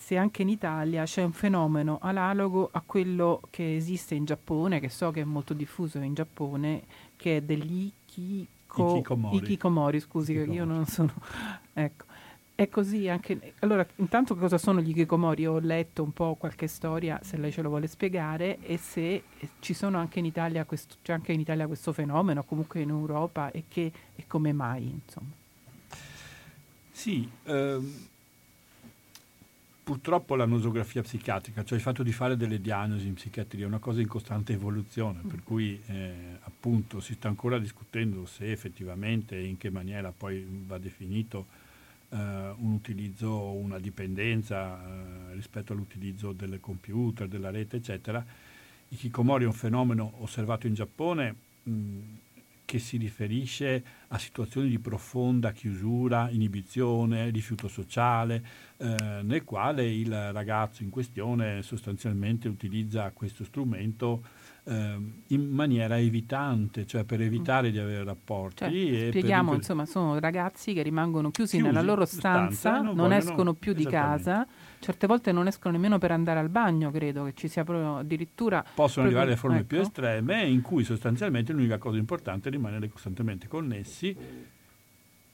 [0.00, 4.88] se anche in Italia c'è un fenomeno analogo a quello che esiste in Giappone, che
[4.88, 6.82] so che è molto diffuso in Giappone,
[7.16, 9.36] che è degli ikiko, ikikomori.
[9.36, 10.56] ikikomori, scusi, ikikomori.
[10.56, 11.12] io non sono...
[11.74, 12.06] ecco.
[12.54, 13.52] È così anche...
[13.58, 15.46] Allora, intanto cosa sono gli ikikomori?
[15.46, 19.22] Ho letto un po' qualche storia, se lei ce lo vuole spiegare, e se
[19.58, 23.50] ci sono anche in Italia questo, c'è anche in Italia questo fenomeno, comunque in Europa,
[23.50, 25.30] e, che, e come mai, insomma.
[26.90, 28.08] Sì, ehm,
[29.90, 33.80] purtroppo la nosografia psichiatrica, cioè il fatto di fare delle diagnosi in psichiatria, è una
[33.80, 39.46] cosa in costante evoluzione, per cui eh, appunto si sta ancora discutendo se effettivamente e
[39.46, 41.46] in che maniera poi va definito
[42.10, 48.24] eh, un utilizzo o una dipendenza eh, rispetto all'utilizzo del computer, della rete, eccetera.
[48.90, 51.34] Il Kikomori è un fenomeno osservato in Giappone.
[51.64, 51.72] Mh,
[52.70, 58.44] che si riferisce a situazioni di profonda chiusura, inibizione, rifiuto sociale,
[58.76, 64.22] eh, nel quale il ragazzo in questione sostanzialmente utilizza questo strumento
[64.62, 68.58] eh, in maniera evitante, cioè per evitare di avere rapporti.
[68.58, 69.58] Cioè, spieghiamo, per...
[69.58, 73.72] insomma, sono ragazzi che rimangono chiusi, chiusi nella loro stanza, stanza non, non escono più
[73.72, 74.46] di casa,
[74.80, 78.64] certe volte non escono nemmeno per andare al bagno, credo che ci sia proprio addirittura...
[78.74, 79.66] Possono arrivare alle forme ecco.
[79.66, 84.16] più estreme in cui sostanzialmente l'unica cosa importante è rimanere costantemente connessi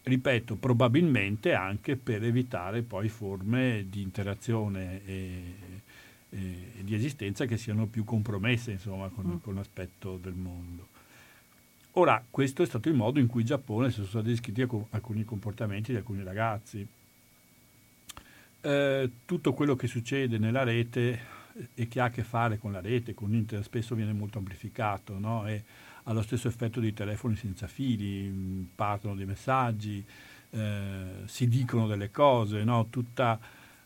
[0.07, 5.55] ripeto, probabilmente anche per evitare poi forme di interazione e,
[6.31, 9.37] e, di esistenza che siano più compromesse insomma, con, mm.
[9.43, 10.87] con, l'aspetto del mondo.
[11.93, 15.91] Ora, questo è stato il modo in cui in Giappone sono stati descritti alcuni comportamenti
[15.91, 16.87] di alcuni ragazzi.
[18.61, 21.35] Eh, tutto quello che succede nella rete
[21.75, 25.19] e che ha a che fare con la rete, con internet, spesso viene molto amplificato
[25.19, 25.47] no?
[25.47, 25.63] e
[26.05, 30.05] ha lo stesso effetto dei telefoni senza fili, partono dei messaggi,
[30.51, 32.87] eh, si dicono delle cose, no?
[32.91, 33.39] Tutta,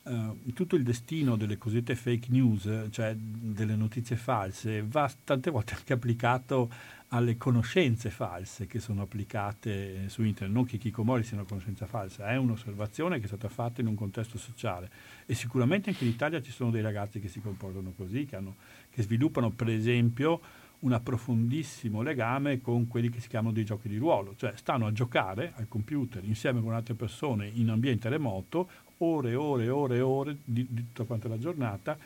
[0.02, 5.74] eh, tutto il destino delle cosiddette fake news, cioè delle notizie false, va tante volte
[5.78, 6.70] anche applicato
[7.12, 12.28] alle conoscenze false che sono applicate su internet, non che Kikomori sia una conoscenza falsa,
[12.28, 14.90] è un'osservazione che è stata fatta in un contesto sociale.
[15.26, 18.56] E sicuramente anche in Italia ci sono dei ragazzi che si comportano così, che, hanno,
[18.90, 20.40] che sviluppano per esempio
[20.80, 24.92] un approfondissimo legame con quelli che si chiamano dei giochi di ruolo, cioè stanno a
[24.92, 28.68] giocare al computer insieme con altre persone in ambiente remoto
[28.98, 31.98] ore e ore e ore e ore di, di tutta quanta la giornata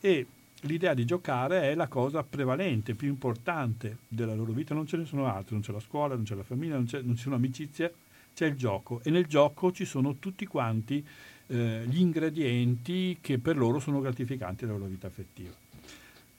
[0.00, 0.26] e
[0.62, 5.04] l'idea di giocare è la cosa prevalente, più importante della loro vita, non ce ne
[5.04, 7.94] sono altre, non c'è la scuola, non c'è la famiglia, non, non ci sono amicizie,
[8.34, 11.04] c'è il gioco e nel gioco ci sono tutti quanti
[11.48, 15.54] eh, gli ingredienti che per loro sono gratificanti della loro vita affettiva.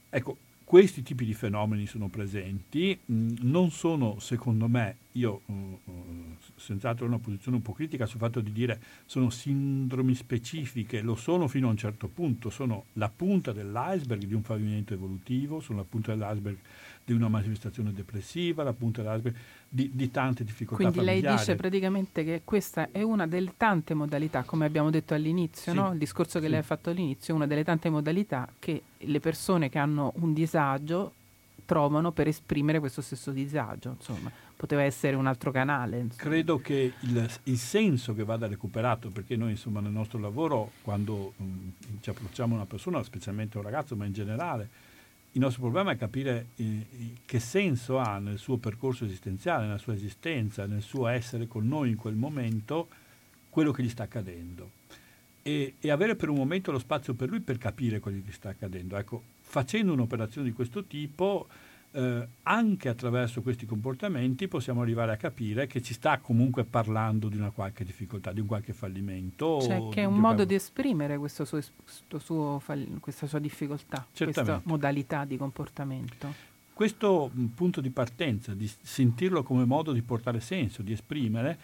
[0.10, 6.36] Ecco, questi tipi di fenomeni sono presenti, mm, non sono secondo me, io uh, uh,
[6.56, 11.16] senz'altro ho una posizione un po' critica sul fatto di dire sono sindromi specifiche, lo
[11.16, 15.80] sono fino a un certo punto, sono la punta dell'iceberg di un fallimento evolutivo, sono
[15.80, 16.58] la punta dell'iceberg
[17.06, 19.36] di una manifestazione depressiva, la punta dell'iceberg
[19.68, 21.26] di, di tante difficoltà Quindi familiari.
[21.26, 25.78] lei dice praticamente che questa è una delle tante modalità, come abbiamo detto all'inizio, sì.
[25.78, 25.92] no?
[25.92, 26.52] il discorso che sì.
[26.52, 31.14] lei ha fatto all'inizio, una delle tante modalità che le persone che hanno un disagio
[31.66, 33.96] trovano per esprimere questo stesso disagio.
[33.98, 36.00] Insomma, poteva essere un altro canale.
[36.00, 36.30] Insomma.
[36.30, 41.34] Credo che il, il, senso che vada recuperato, perché noi insomma nel nostro lavoro, quando
[41.36, 44.70] mh, ci approcciamo a una persona, specialmente un ragazzo, ma in generale,
[45.36, 46.86] il nostro problema è capire eh,
[47.26, 51.90] che senso ha nel suo percorso esistenziale, nella sua esistenza, nel suo essere con noi
[51.90, 52.88] in quel momento,
[53.50, 54.82] quello che gli sta accadendo.
[55.42, 58.34] E, e avere per un momento lo spazio per lui per capire quello che gli
[58.34, 58.96] sta accadendo.
[58.96, 61.48] Ecco, facendo un'operazione di questo tipo,
[61.94, 67.38] eh, anche attraverso questi comportamenti possiamo arrivare a capire che ci sta comunque parlando di
[67.38, 69.62] una qualche difficoltà, di un qualche fallimento.
[69.62, 74.06] Cioè che è un modo di esprimere questo suo, questo suo fall- questa sua difficoltà,
[74.16, 76.52] questa modalità di comportamento.
[76.74, 81.58] Questo punto di partenza, di sentirlo come modo di portare senso, di esprimere,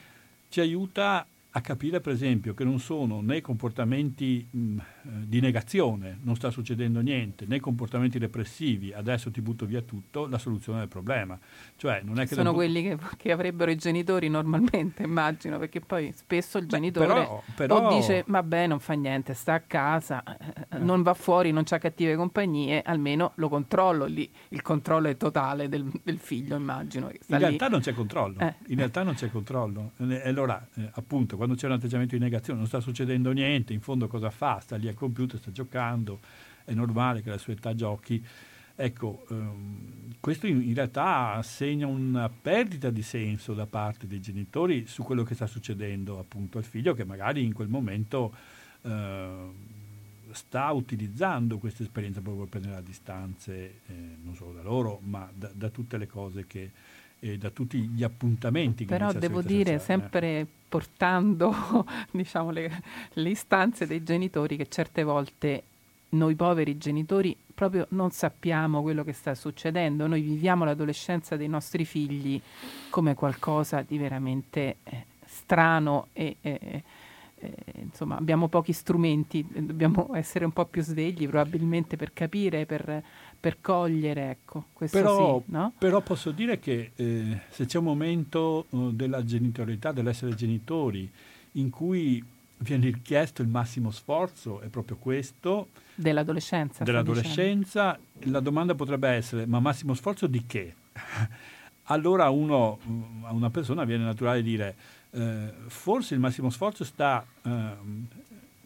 [0.49, 4.83] ci aiuta a capire per esempio che non sono né comportamenti mh, eh,
[5.25, 10.37] di negazione, non sta succedendo niente, né comportamenti repressivi, adesso ti butto via tutto, la
[10.37, 11.39] soluzione del problema.
[11.75, 16.13] Cioè, non è che sono quelli che, che, avrebbero i genitori normalmente, immagino, perché poi
[16.15, 17.97] spesso il Beh, genitore però, però...
[17.97, 20.77] dice vabbè non fa niente, sta a casa, eh.
[20.77, 25.67] non va fuori, non ha cattive compagnie, almeno lo controllo lì, il controllo è totale
[25.67, 27.09] del, del figlio, immagino.
[27.09, 28.53] In realtà non c'è controllo, eh.
[28.67, 29.93] in realtà non c'è controllo.
[29.97, 33.79] E allora, eh, appunto, quando c'è un atteggiamento di negazione, non sta succedendo niente, in
[33.79, 34.59] fondo cosa fa?
[34.59, 36.19] Sta lì al computer, sta giocando,
[36.65, 38.21] è normale che alla sua età giochi.
[38.75, 44.85] Ecco, ehm, questo in, in, realtà segna una perdita di senso da parte dei genitori
[44.85, 48.35] su quello che sta succedendo appunto al figlio che magari in quel momento
[48.81, 49.49] eh,
[50.31, 55.29] sta utilizzando questa esperienza proprio per prendere a distanze eh, non solo da loro ma
[55.33, 56.71] da, da tutte le cose che,
[57.19, 58.85] e da tutti gli appuntamenti.
[58.85, 60.01] Che Però devo dire, sociale.
[60.01, 62.81] sempre portando diciamo, le,
[63.13, 65.63] le istanze dei genitori, che certe volte
[66.09, 71.83] noi poveri genitori proprio non sappiamo quello che sta succedendo, noi viviamo l'adolescenza dei nostri
[71.83, 72.41] figli
[72.89, 76.37] come qualcosa di veramente eh, strano e...
[76.41, 76.83] Eh,
[77.39, 83.03] eh, insomma abbiamo pochi strumenti, dobbiamo essere un po' più svegli probabilmente per capire, per
[83.39, 85.71] per cogliere, ecco, questo però, sì, no?
[85.77, 91.09] però posso dire che eh, se c'è un momento uh, della genitorialità, dell'essere genitori,
[91.53, 92.21] in cui
[92.57, 95.69] viene richiesto il massimo sforzo, è proprio questo.
[95.95, 96.83] Dell'adolescenza.
[96.83, 100.75] Dell'adolescenza, la domanda potrebbe essere, ma massimo sforzo di che?
[101.83, 102.79] allora uno,
[103.23, 104.75] a una persona viene naturale dire,
[105.11, 107.71] eh, forse il massimo sforzo sta eh,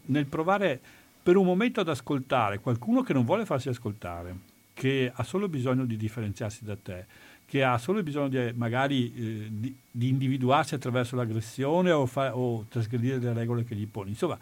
[0.06, 0.80] nel provare
[1.24, 5.86] per un momento ad ascoltare qualcuno che non vuole farsi ascoltare che ha solo bisogno
[5.86, 7.06] di differenziarsi da te,
[7.46, 12.66] che ha solo bisogno di, magari eh, di, di, individuarsi attraverso l'aggressione o, fa, o
[12.68, 14.10] trasgredire le regole che gli poni.
[14.10, 14.38] Insomma,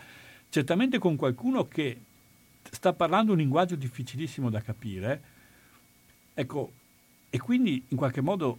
[0.49, 1.99] certamente con qualcuno che
[2.71, 5.21] sta parlando un linguaggio difficilissimo da capire,
[6.33, 6.71] ecco,
[7.29, 8.57] e quindi in qualche modo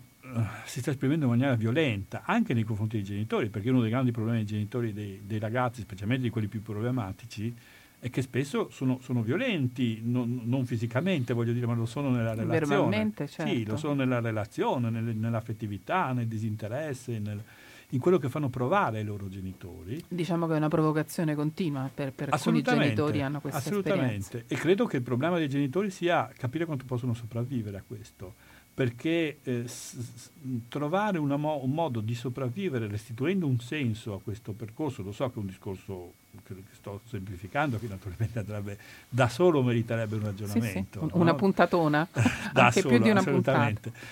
[0.64, 4.10] si sta esprimendo in maniera violenta anche nei confronti dei genitori, perché uno dei grandi
[4.10, 7.54] problemi dei genitori dei, dei ragazzi, specialmente di quelli più problematici,
[7.98, 12.34] è che spesso sono, sono violenti, non, non, fisicamente voglio dire, ma lo sono nella
[12.34, 12.58] relazione.
[12.58, 13.52] Verbalmente, certo.
[13.52, 17.40] Sì, lo sono nella relazione, nel, nell'affettività, nel disinteresse, nel,
[17.90, 20.02] in quello che fanno provare ai loro genitori.
[20.08, 24.16] Diciamo che è una provocazione continua per, per alcuni genitori hanno questa assolutamente.
[24.16, 24.54] esperienza.
[24.54, 28.34] E credo che il problema dei genitori sia capire quanto possono sopravvivere a questo,
[28.74, 30.30] perché eh, s-
[30.68, 35.36] trovare mo- un modo di sopravvivere restituendo un senso a questo percorso, lo so che
[35.36, 36.14] è un discorso
[36.44, 41.00] che sto semplificando, che naturalmente andrebbe da solo meriterebbe un ragionamento.
[41.00, 41.14] Sì, sì.
[41.14, 41.20] No?
[41.20, 42.08] Una puntatona,
[42.52, 43.90] da anche solo, più di una assolutamente.
[43.90, 44.06] puntata.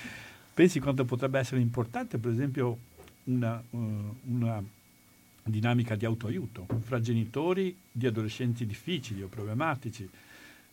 [0.52, 2.78] Pensi quanto potrebbe essere importante, per esempio,
[3.24, 4.62] una, uh, una
[5.42, 10.08] dinamica di autoaiuto fra genitori di adolescenti difficili o problematici,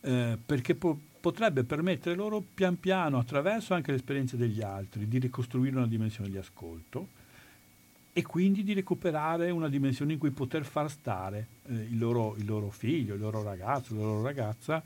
[0.02, 5.76] eh, perché po- potrebbe permettere loro pian piano, attraverso anche l'esperienza degli altri, di ricostruire
[5.76, 7.16] una dimensione di ascolto
[8.12, 12.46] e quindi di recuperare una dimensione in cui poter far stare eh, il, loro, il
[12.46, 14.82] loro figlio, il loro ragazzo, la loro ragazza,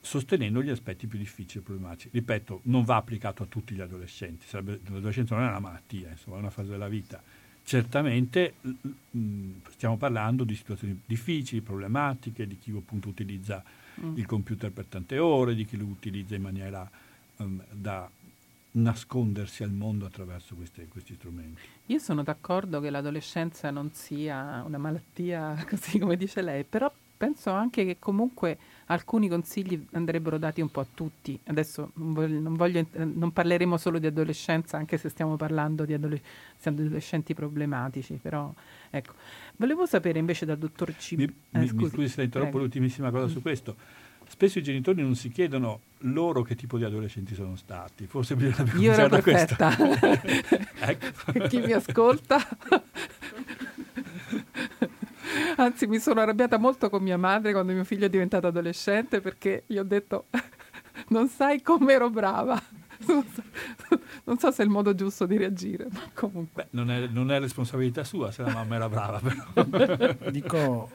[0.00, 2.08] sostenendo gli aspetti più difficili e problematici.
[2.10, 6.36] Ripeto, non va applicato a tutti gli adolescenti, sarebbe, l'adolescenza non è una malattia, insomma,
[6.36, 7.22] è una fase della vita.
[7.62, 8.54] Certamente
[9.10, 13.62] mh, stiamo parlando di situazioni difficili, problematiche, di chi appunto utilizza
[14.00, 14.16] mm.
[14.16, 16.88] il computer per tante ore, di chi lo utilizza in maniera
[17.36, 18.10] um, da
[18.72, 21.60] nascondersi al mondo attraverso queste, questi strumenti.
[21.86, 27.50] Io sono d'accordo che l'adolescenza non sia una malattia, così come dice lei, però penso
[27.50, 28.56] anche che comunque
[28.86, 31.38] alcuni consigli andrebbero dati un po' a tutti.
[31.44, 35.92] Adesso non, voglio, non, voglio, non parleremo solo di adolescenza, anche se stiamo parlando di
[35.92, 38.50] adolescenti problematici, però
[38.88, 39.12] ecco.
[39.56, 41.12] Volevo sapere invece dal dottor C.
[41.18, 43.28] Mi, eh, scusi, mi scusi se interrompo l'ultimissima cosa mm.
[43.28, 43.76] su questo.
[44.26, 48.06] Spesso i genitori non si chiedono loro che tipo di adolescenti sono stati.
[48.06, 49.76] Forse bisogna ero da perfetta.
[50.88, 51.48] ecco.
[51.48, 52.38] Chi mi ascolta
[55.60, 59.64] Anzi, mi sono arrabbiata molto con mia madre quando mio figlio è diventato adolescente perché
[59.66, 60.26] gli ho detto:
[61.08, 62.60] Non sai come ero brava.
[63.00, 63.42] Non so,
[64.24, 66.64] non so, se è il modo giusto di reagire, ma comunque.
[66.64, 70.16] Beh, non, è, non, è, responsabilità sua se la mamma era brava, però.
[70.30, 70.90] Dico.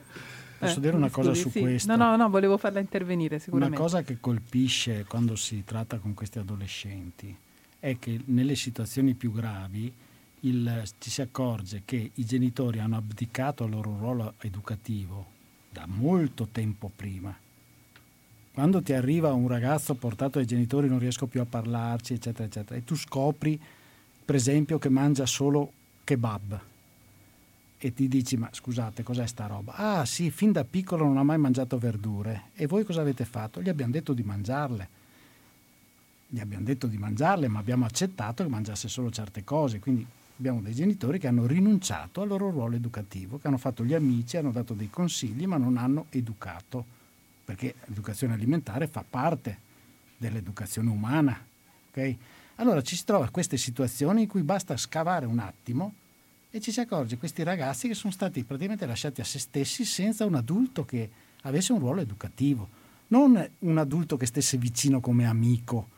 [0.59, 1.61] Posso eh, dire una cosa su sì.
[1.61, 1.95] questo?
[1.95, 3.75] No, no, no, volevo farla intervenire sicuramente.
[3.75, 7.35] Una cosa che colpisce quando si tratta con questi adolescenti
[7.79, 9.91] è che nelle situazioni più gravi
[10.47, 15.33] il, ci si accorge che i genitori hanno abdicato al loro ruolo educativo
[15.69, 17.35] da molto tempo prima.
[18.53, 22.79] Quando ti arriva un ragazzo portato dai genitori non riesco più a parlarci, eccetera, eccetera,
[22.79, 23.59] e tu scopri,
[24.23, 25.71] per esempio, che mangia solo
[26.03, 26.61] kebab
[27.77, 29.73] e ti dici ma scusate cos'è sta roba?
[29.75, 33.61] Ah sì, fin da piccolo non ha mai mangiato verdure e voi cosa avete fatto?
[33.61, 34.89] Gli abbiamo detto di mangiarle.
[36.27, 40.05] Gli abbiamo detto di mangiarle ma abbiamo accettato che mangiasse solo certe cose, quindi
[40.37, 44.37] abbiamo dei genitori che hanno rinunciato al loro ruolo educativo, che hanno fatto gli amici,
[44.37, 46.85] hanno dato dei consigli, ma non hanno educato,
[47.45, 49.59] perché l'educazione alimentare fa parte
[50.17, 51.39] dell'educazione umana.
[51.89, 52.17] Okay?
[52.55, 55.93] Allora ci si trova queste situazioni in cui basta scavare un attimo
[56.51, 60.25] e ci si accorge questi ragazzi che sono stati praticamente lasciati a se stessi senza
[60.25, 61.09] un adulto che
[61.41, 62.69] avesse un ruolo educativo,
[63.07, 65.89] non un adulto che stesse vicino come amico.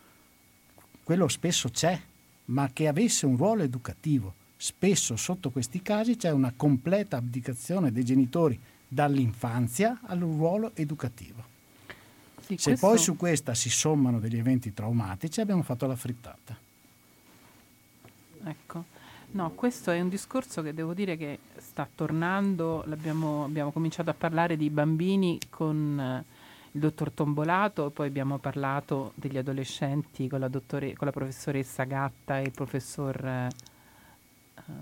[1.04, 2.00] Quello spesso c'è,
[2.48, 4.34] ma che avesse un ruolo educativo.
[4.56, 11.56] Spesso sotto questi casi c'è una completa abdicazione dei genitori dall'infanzia al ruolo educativo.
[12.40, 12.88] Sì, Se questo...
[12.88, 16.58] poi su questa si sommano degli eventi traumatici abbiamo fatto la frittata.
[18.44, 18.86] Ecco,
[19.32, 24.56] no, questo è un discorso che devo dire che sta tornando, abbiamo cominciato a parlare
[24.56, 26.37] di bambini con eh,
[26.72, 32.40] il dottor Tombolato, poi abbiamo parlato degli adolescenti con la, dottore, con la professoressa Gatta
[32.40, 33.48] e il professor
[34.66, 34.74] uh,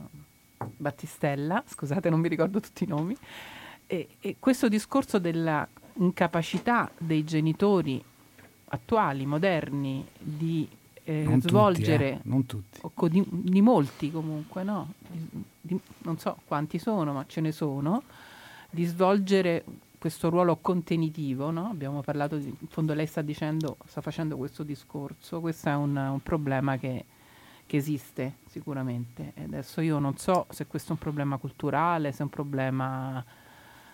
[0.78, 3.16] Battistella, scusate non mi ricordo tutti i nomi,
[3.88, 8.04] e, e questo discorso della incapacità dei genitori
[8.68, 10.68] attuali, moderni, di
[11.04, 13.10] eh, non svolgere, tutti, eh?
[13.10, 14.94] di, di, molti comunque, no?
[15.08, 18.04] Di, di, non so quanti sono, ma ce ne sono,
[18.70, 19.64] di svolgere
[20.06, 21.66] questo ruolo contenitivo, no?
[21.66, 25.96] abbiamo parlato, di, in fondo lei sta dicendo, sta facendo questo discorso, questo è un,
[25.96, 27.06] un problema che,
[27.66, 29.32] che, esiste sicuramente.
[29.34, 33.26] E adesso io non so se questo è un problema culturale, se è un problema...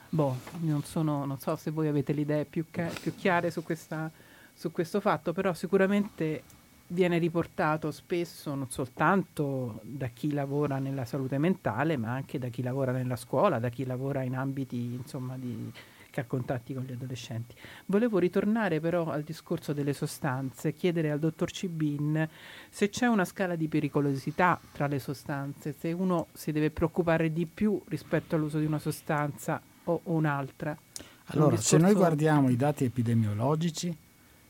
[0.09, 3.63] Boh, non, sono, non so se voi avete le idee più, ca- più chiare su,
[3.63, 4.11] questa,
[4.53, 6.43] su questo fatto, però sicuramente
[6.87, 12.61] viene riportato spesso non soltanto da chi lavora nella salute mentale, ma anche da chi
[12.63, 15.71] lavora nella scuola, da chi lavora in ambiti insomma, di,
[16.11, 17.55] che ha contatti con gli adolescenti.
[17.87, 22.27] Volevo ritornare però al discorso delle sostanze, chiedere al dottor Cibin
[22.69, 27.47] se c'è una scala di pericolosità tra le sostanze, se uno si deve preoccupare di
[27.47, 30.77] più rispetto all'uso di una sostanza o un'altra.
[31.25, 33.95] Allora, se noi guardiamo i dati epidemiologici,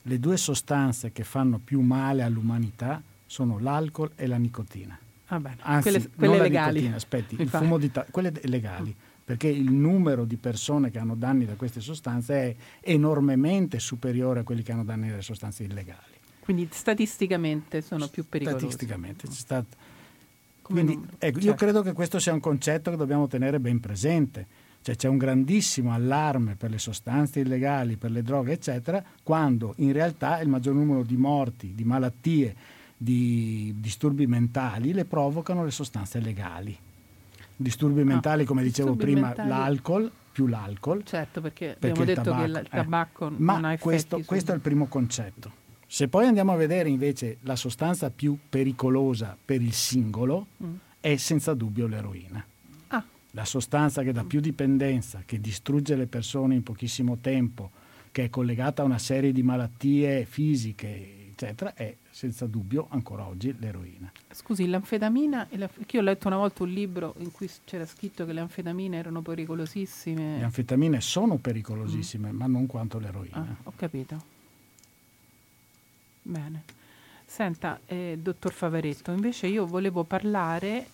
[0.04, 4.98] le due sostanze che fanno più male all'umanità sono l'alcol e la nicotina.
[5.28, 5.58] Ah, bene.
[5.62, 6.74] Anzi, quelle, quelle legali.
[6.74, 8.94] Nicotina, aspetti, il fumo di ta- quelle legali,
[9.32, 14.44] perché il numero di persone che hanno danni da queste sostanze è enormemente superiore a
[14.44, 16.18] quelli che hanno danni dalle sostanze illegali.
[16.42, 18.66] Quindi statisticamente sono più pericolosi.
[18.66, 19.78] Statisticamente c'è stato.
[20.62, 21.40] Quindi, ecco, certo.
[21.40, 24.46] io credo che questo sia un concetto che dobbiamo tenere ben presente.
[24.82, 29.94] Cioè c'è un grandissimo allarme per le sostanze illegali, per le droghe, eccetera, quando in
[29.94, 32.54] realtà il maggior numero di morti, di malattie,
[32.98, 36.78] di disturbi mentali le provocano le sostanze legali.
[37.62, 39.50] Disturbi mentali, ah, come dicevo prima, mentali.
[39.50, 41.04] l'alcol, più l'alcol.
[41.04, 43.34] Certo, perché, perché abbiamo detto tabacco, che il tabacco eh.
[43.38, 43.84] non ha effetti.
[43.84, 45.60] Questo, questo è il primo concetto.
[45.86, 50.74] Se poi andiamo a vedere invece la sostanza più pericolosa per il singolo, mm.
[51.02, 52.44] è senza dubbio l'eroina.
[52.88, 53.04] Ah.
[53.32, 57.72] La sostanza che dà più dipendenza, che distrugge le persone in pochissimo tempo,
[58.12, 63.56] che è collegata a una serie di malattie fisiche, eccetera, è senza dubbio ancora oggi
[63.58, 64.12] l'eroina.
[64.30, 68.42] Scusi, l'anfetamina, io ho letto una volta un libro in cui c'era scritto che le
[68.42, 70.38] anfetamine erano pericolosissime.
[70.38, 72.36] Le anfetamine sono pericolosissime, mm.
[72.36, 73.38] ma non quanto l'eroina.
[73.38, 74.40] Ah, ho capito.
[76.22, 76.64] Bene.
[77.26, 80.88] Senta, eh, dottor Favaretto, invece io volevo parlare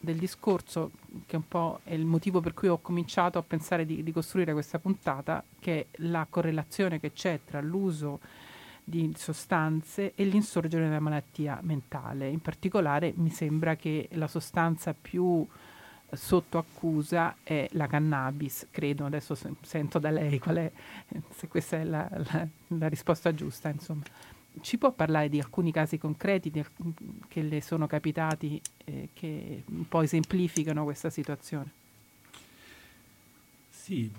[0.00, 0.90] del discorso
[1.24, 4.52] che un po' è il motivo per cui ho cominciato a pensare di, di costruire
[4.52, 8.18] questa puntata, che è la correlazione che c'è tra l'uso
[8.84, 12.28] di sostanze e l'insorgere della malattia mentale.
[12.28, 15.46] In particolare mi sembra che la sostanza più
[16.12, 20.72] sotto accusa è la cannabis, credo, adesso sento da lei qual è,
[21.34, 24.02] se questa è la, la, la risposta giusta, insomma
[24.60, 26.64] ci può parlare di alcuni casi concreti di,
[27.28, 31.82] che le sono capitati eh, che un po' esemplificano questa situazione?
[33.84, 34.10] Sì,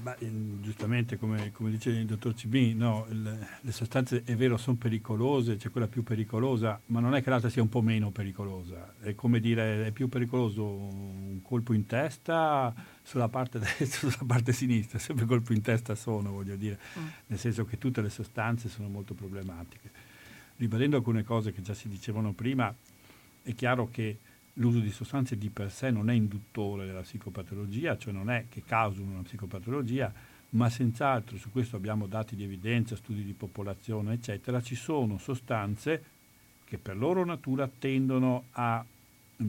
[0.00, 0.32] ma, eh,
[0.62, 5.56] giustamente come, come, dice il dottor CB, no, il, le sostanze è vero sono pericolose,
[5.56, 8.94] c'è quella più pericolosa, ma non è che l'altra sia un po' meno pericolosa.
[9.02, 14.54] È come dire, è più pericoloso un colpo in testa sulla parte destra sulla parte
[14.54, 17.06] sinistra, sempre colpo in testa sono, voglio dire, mm.
[17.26, 19.90] nel senso che tutte le sostanze sono molto problematiche.
[20.56, 22.74] Ribadendo alcune cose che già si dicevano prima,
[23.42, 24.16] è chiaro che
[24.54, 28.62] l'uso di sostanze di per sé non è induttore della psicopatologia, cioè non è che
[28.64, 30.12] causano una psicopatologia,
[30.50, 36.04] ma senz'altro, su questo abbiamo dati di evidenza, studi di popolazione, eccetera, ci sono sostanze
[36.64, 38.84] che per loro natura tendono a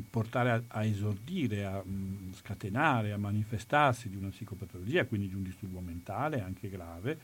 [0.09, 5.43] portare a, a esordire, a mh, scatenare, a manifestarsi di una psicopatologia, quindi di un
[5.43, 7.19] disturbo mentale anche grave,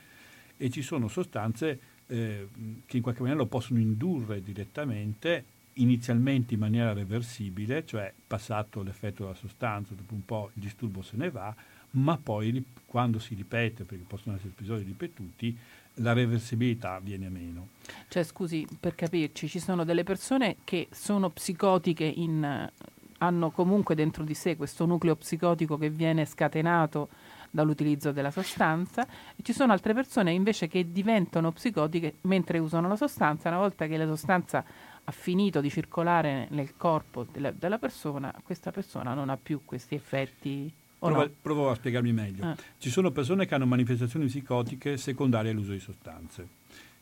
[0.58, 2.48] e ci sono sostanze eh,
[2.86, 5.46] che in qualche maniera lo possono indurre direttamente
[5.82, 11.18] inizialmente in maniera reversibile, cioè passato l'effetto della sostanza, dopo un po' il disturbo se
[11.18, 11.54] ne va,
[11.92, 15.58] ma poi quando si ripete, perché possono essere episodi ripetuti,
[15.96, 17.70] la reversibilità viene meno.
[18.08, 22.70] Cioè, scusi, per capirci, ci sono delle persone che sono psicotiche in,
[23.20, 27.10] hanno comunque dentro di sé questo nucleo psicotico che viene scatenato
[27.52, 29.06] dall'utilizzo della sostanza
[29.36, 33.88] e ci sono altre persone invece che diventano psicotiche mentre usano la sostanza, una volta
[33.88, 34.64] che la sostanza
[35.10, 39.96] ha finito di circolare nel corpo della, della persona, questa persona non ha più questi
[39.96, 40.72] effetti.
[41.00, 41.30] Provo, no?
[41.42, 42.46] provo, a spiegarmi meglio.
[42.46, 42.56] Ah.
[42.78, 46.58] Ci sono persone che hanno manifestazioni psicotiche secondarie all'uso di sostanze.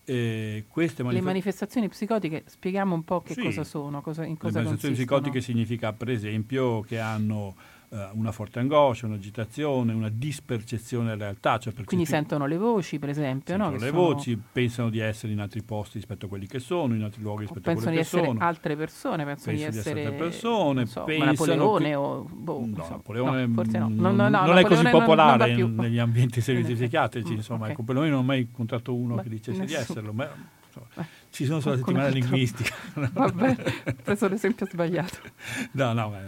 [0.07, 3.41] Manif- le manifestazioni psicotiche, spieghiamo un po' che sì.
[3.41, 5.19] cosa sono, cosa, in cosa Le manifestazioni consistono.
[5.19, 7.55] psicotiche significa per esempio che hanno
[7.89, 11.57] uh, una forte angoscia, un'agitazione, una dispercezione della realtà.
[11.57, 13.55] Cioè Quindi sentono le voci, per esempio.
[13.55, 13.77] Sentono no?
[13.77, 14.01] le sono...
[14.01, 17.41] voci, pensano di essere in altri posti rispetto a quelli che sono, in altri luoghi
[17.41, 18.21] rispetto a quelli che sono.
[18.21, 20.85] Pensano di essere altre persone, pensano, pensano di essere altre persone.
[20.85, 21.95] So, Napoleone che...
[21.95, 22.23] o...
[22.29, 23.88] Boh, no, Napoleone no, forse no.
[23.89, 27.61] Non, no, non è così popolare non, negli ambienti servizi psichiatrici, insomma.
[27.61, 27.71] Okay.
[27.71, 29.77] Ecco, perlomeno non ho mai incontrato uno ma che dicesse nessuno.
[29.77, 30.13] di esserlo.
[30.13, 30.29] Ma,
[31.31, 32.73] ci sono sulla settimana linguistica.
[32.93, 33.55] Vabbè,
[33.88, 35.17] ho preso l'esempio sbagliato.
[35.71, 36.19] No, no, ma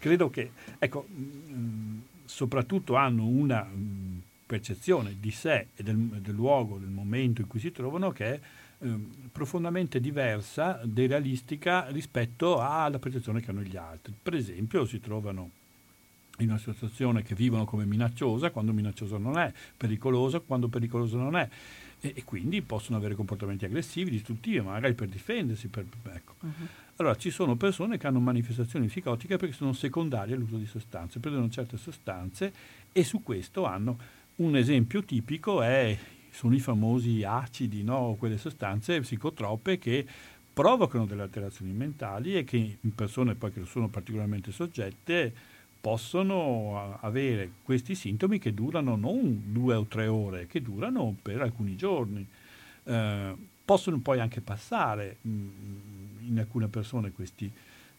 [0.00, 6.78] credo che, ecco, mm, soprattutto hanno una mm, percezione di sé e del, del, luogo,
[6.78, 8.40] del momento in cui si trovano che è
[8.84, 14.12] mh, profondamente diversa, derealistica rispetto alla percezione che hanno gli altri.
[14.20, 15.50] Per esempio si trovano
[16.38, 21.36] in una situazione che vivono come minacciosa quando minacciosa non è, pericolosa quando pericolosa non
[21.36, 21.48] è
[22.00, 25.68] e, e quindi possono avere comportamenti aggressivi, distruttivi, magari per difendersi.
[25.68, 26.34] Per, ecco.
[26.40, 26.66] uh-huh.
[27.00, 31.48] Allora ci sono persone che hanno manifestazioni psicotiche perché sono secondarie all'uso di sostanze, prendono
[31.48, 32.52] certe sostanze
[32.92, 33.96] e su questo hanno
[34.36, 35.96] un esempio tipico è,
[36.28, 38.16] sono i famosi acidi, no?
[38.18, 40.06] quelle sostanze psicotrope che
[40.52, 45.32] provocano delle alterazioni mentali e che in persone poi che sono particolarmente soggette
[45.80, 51.76] possono avere questi sintomi che durano non due o tre ore, che durano per alcuni
[51.76, 52.26] giorni.
[52.84, 53.34] Eh,
[53.64, 55.28] possono poi anche passare mh,
[56.30, 57.52] in alcune persone questi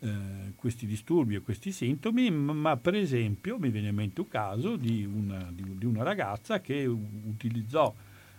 [0.04, 4.76] eh, questi disturbi e questi sintomi, ma per esempio mi viene in mente un caso
[4.76, 7.94] di una, di, di una ragazza che utilizzò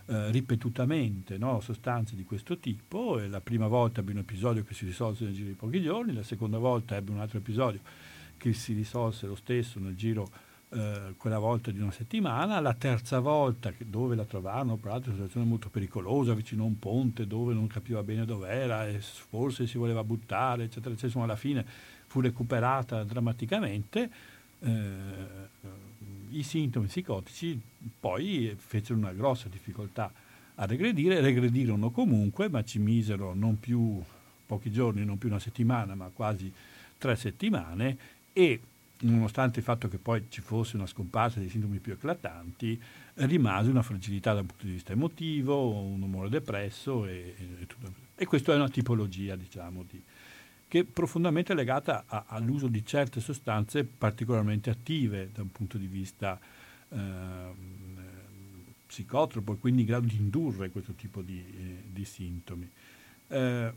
[0.05, 4.73] eh, ripetutamente no, sostanze di questo tipo e la prima volta ebbe un episodio che
[4.73, 7.79] si risolse nel giro di pochi giorni, la seconda volta ebbe un altro episodio
[8.35, 10.29] che si risolse lo stesso nel giro
[10.73, 15.25] eh, quella volta di una settimana, la terza volta dove la trovarono, peraltro in una
[15.25, 19.77] situazione molto pericolosa, vicino a un ponte dove non capiva bene dov'era e forse si
[19.77, 21.65] voleva buttare, eccetera, eccetera, insomma alla fine
[22.07, 24.09] fu recuperata drammaticamente.
[24.59, 24.71] Eh,
[26.31, 27.59] I sintomi psicotici
[27.99, 30.11] poi fecero una grossa difficoltà
[30.55, 34.01] a regredire, regredirono comunque, ma ci misero non più
[34.45, 36.51] pochi giorni, non più una settimana, ma quasi
[36.97, 37.97] tre settimane
[38.33, 38.59] e
[39.03, 42.81] nonostante il fatto che poi ci fosse una scomparsa dei sintomi più eclatanti,
[43.15, 47.67] rimase una fragilità dal punto di vista emotivo, un umore depresso e, e,
[48.15, 50.01] e questa è una tipologia, diciamo, di,
[50.67, 55.87] che è profondamente legata a, all'uso di certe sostanze particolarmente attive da un punto di
[55.87, 56.39] vista
[56.89, 57.51] eh,
[58.87, 62.69] psicotropo e quindi in grado di indurre questo tipo di, eh, di sintomi.
[63.27, 63.73] Eh,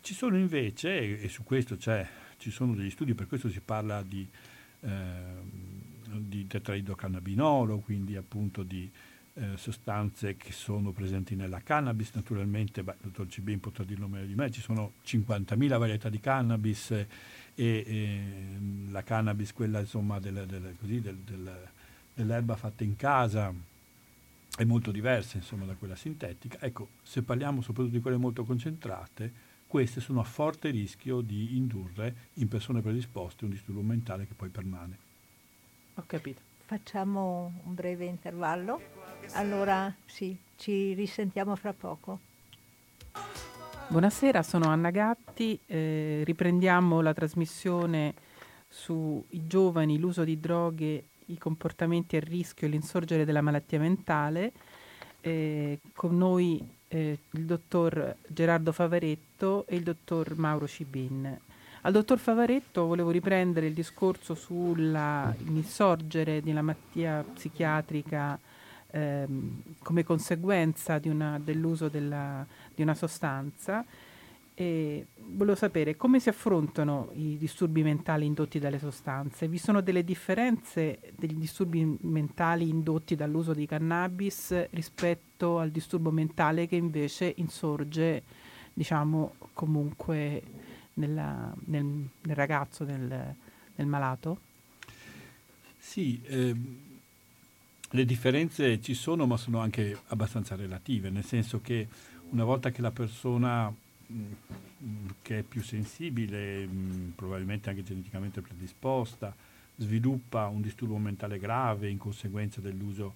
[0.00, 2.06] ci sono invece, e, e su questo c'è
[2.42, 4.26] ci sono degli studi, per questo si parla di,
[4.80, 4.90] eh,
[6.16, 8.90] di tetraidrocannabinolo, quindi appunto di
[9.34, 12.10] eh, sostanze che sono presenti nella cannabis.
[12.14, 16.18] Naturalmente, beh, il dottor Cibin potrà dirlo meglio di me, ci sono 50.000 varietà di
[16.18, 17.06] cannabis e,
[17.54, 18.20] e
[18.90, 21.18] la cannabis, quella insomma del, del, così, del,
[22.12, 23.54] dell'erba fatta in casa,
[24.56, 26.58] è molto diversa insomma, da quella sintetica.
[26.60, 32.14] Ecco, se parliamo soprattutto di quelle molto concentrate, queste sono a forte rischio di indurre
[32.34, 34.98] in persone predisposte un disturbo mentale che poi permane.
[35.94, 36.42] Ho capito.
[36.66, 38.78] Facciamo un breve intervallo.
[39.30, 42.18] Allora sì, ci risentiamo fra poco.
[43.88, 48.12] Buonasera, sono Anna Gatti, eh, riprendiamo la trasmissione
[48.68, 54.52] sui giovani, l'uso di droghe, i comportamenti a rischio e l'insorgere della malattia mentale.
[55.22, 58.70] Eh, con noi eh, il dottor Gerardo
[59.42, 61.38] Favaretto e il dottor Mauro Cibin.
[61.84, 68.38] Al dottor Favaretto volevo riprendere il discorso sull'insorgere di una malattia psichiatrica
[68.92, 73.84] ehm, come conseguenza una, dell'uso della, di una sostanza
[74.54, 79.48] e volevo sapere come si affrontano i disturbi mentali indotti dalle sostanze.
[79.48, 86.68] Vi sono delle differenze degli disturbi mentali indotti dall'uso di cannabis rispetto al disturbo mentale
[86.68, 88.22] che invece insorge,
[88.72, 90.42] diciamo, comunque
[90.94, 93.34] nella, nel, nel, ragazzo, nel,
[93.74, 94.40] nel malato?
[95.78, 96.76] Sì, ehm,
[97.90, 101.88] le differenze ci sono, ma sono anche abbastanza relative, nel senso che
[102.30, 103.74] una volta che la persona
[105.22, 106.68] che è più sensibile,
[107.14, 109.34] probabilmente anche geneticamente predisposta,
[109.76, 113.14] sviluppa un disturbo mentale grave in conseguenza dell'uso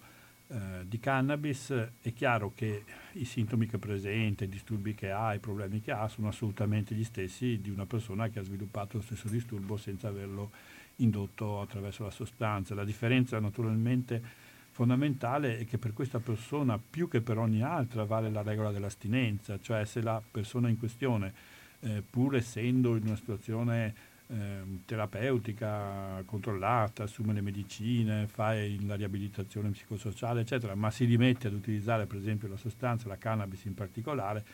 [0.49, 5.40] eh, di cannabis, è chiaro che i sintomi che presenta, i disturbi che ha, i
[5.40, 9.28] problemi che ha sono assolutamente gli stessi di una persona che ha sviluppato lo stesso
[9.28, 10.51] disturbo senza averlo
[10.97, 12.74] indotto attraverso la sostanza.
[12.74, 14.22] La differenza naturalmente
[14.70, 19.59] fondamentale è che per questa persona, più che per ogni altra, vale la regola dell'astinenza,
[19.61, 21.32] cioè se la persona in questione,
[21.80, 23.94] eh, pur essendo in una situazione
[24.29, 31.55] eh, terapeutica controllata, assume le medicine, fa la riabilitazione psicosociale, eccetera, ma si rimette ad
[31.55, 34.45] utilizzare per esempio la sostanza, la cannabis in particolare,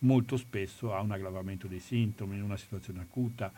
[0.00, 3.52] molto spesso ha un aggravamento dei sintomi in una situazione acuta.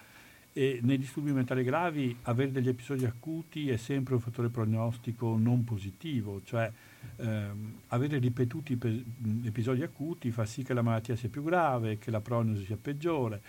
[0.54, 5.62] E nei disturbi mentali gravi avere degli episodi acuti è sempre un fattore prognostico non
[5.62, 6.72] positivo, cioè
[7.16, 9.04] ehm, avere ripetuti pe-
[9.44, 13.40] episodi acuti fa sì che la malattia sia più grave, che la prognosi sia peggiore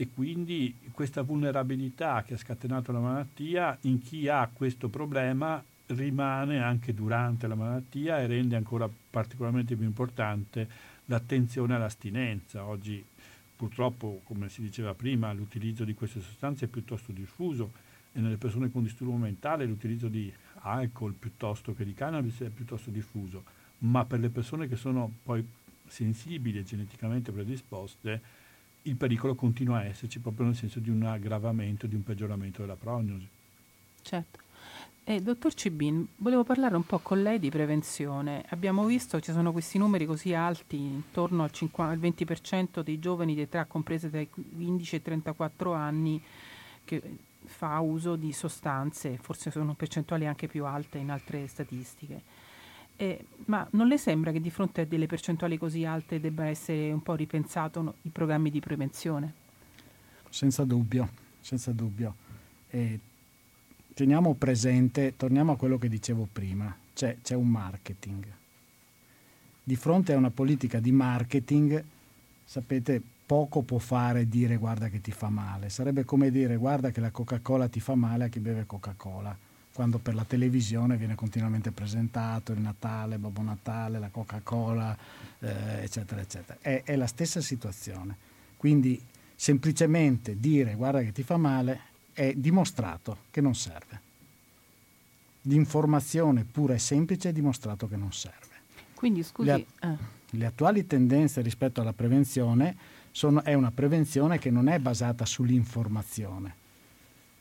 [0.00, 6.62] e quindi questa vulnerabilità che ha scatenato la malattia in chi ha questo problema rimane
[6.62, 10.68] anche durante la malattia e rende ancora particolarmente più importante
[11.06, 12.64] l'attenzione all'astinenza.
[12.64, 13.04] Oggi
[13.58, 17.72] Purtroppo, come si diceva prima, l'utilizzo di queste sostanze è piuttosto diffuso
[18.12, 22.90] e nelle persone con disturbo mentale l'utilizzo di alcol piuttosto che di cannabis è piuttosto
[22.90, 23.42] diffuso,
[23.78, 25.44] ma per le persone che sono poi
[25.88, 28.20] sensibili e geneticamente predisposte,
[28.88, 32.76] il pericolo continua a esserci proprio nel senso di un aggravamento, di un peggioramento della
[32.76, 33.28] prognosi.
[34.02, 34.46] Certo.
[35.04, 38.44] Eh, dottor Cibin, volevo parlare un po' con lei di prevenzione.
[38.48, 42.98] Abbiamo visto che ci sono questi numeri così alti, intorno al, 50, al 20% dei
[42.98, 46.22] giovani di età comprese tra i 15 e i 34 anni
[46.84, 47.02] che
[47.44, 52.20] fa uso di sostanze, forse sono percentuali anche più alte in altre statistiche.
[53.00, 56.92] Eh, ma non le sembra che di fronte a delle percentuali così alte debba essere
[56.92, 59.46] un po' ripensato no, i programmi di prevenzione?
[60.30, 61.08] senza dubbio,
[61.40, 62.14] senza dubbio.
[62.70, 63.00] E
[63.94, 68.24] teniamo presente, torniamo a quello che dicevo prima, c'è, c'è un marketing.
[69.62, 71.82] Di fronte a una politica di marketing,
[72.44, 75.68] sapete, poco può fare dire guarda che ti fa male.
[75.68, 79.36] Sarebbe come dire guarda che la Coca-Cola ti fa male a chi beve Coca-Cola,
[79.78, 84.98] quando per la televisione viene continuamente presentato il Natale, Babbo Natale, la Coca-Cola,
[85.38, 86.58] eh, eccetera, eccetera.
[86.60, 88.16] È, è la stessa situazione.
[88.56, 89.00] Quindi
[89.36, 91.80] semplicemente dire guarda che ti fa male
[92.12, 94.00] è dimostrato che non serve.
[95.42, 98.56] L'informazione pura e semplice è dimostrato che non serve.
[98.94, 99.46] Quindi scusi...
[99.46, 99.96] Le, eh.
[100.30, 102.76] le attuali tendenze rispetto alla prevenzione
[103.12, 106.54] sono, è una prevenzione che non è basata sull'informazione,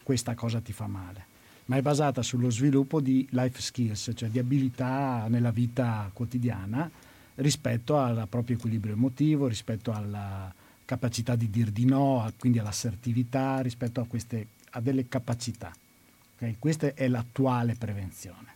[0.03, 1.25] questa cosa ti fa male,
[1.67, 6.89] ma è basata sullo sviluppo di life skills, cioè di abilità nella vita quotidiana
[7.35, 10.53] rispetto al proprio equilibrio emotivo, rispetto alla
[10.85, 15.75] capacità di dir di no, quindi all'assertività, rispetto a, queste, a delle capacità.
[16.35, 16.55] Okay?
[16.57, 18.55] Questa è l'attuale prevenzione.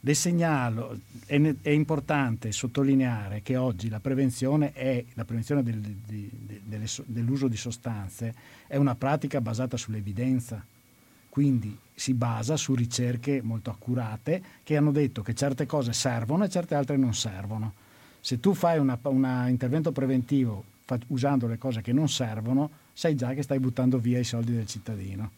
[0.00, 6.30] Le segnalo, è, è, importante sottolineare che oggi la prevenzione, è, la prevenzione del, di,
[6.30, 8.34] de, delle, dell'uso di sostanze
[8.66, 10.64] è una pratica basata sull'evidenza,
[11.30, 16.48] quindi si basa su ricerche molto accurate che hanno detto che certe cose servono e
[16.48, 17.74] certe altre non servono.
[18.20, 20.64] Se tu fai un intervento preventivo
[21.08, 24.66] usando le cose che non servono, sai già che stai buttando via i soldi del
[24.66, 25.30] cittadino.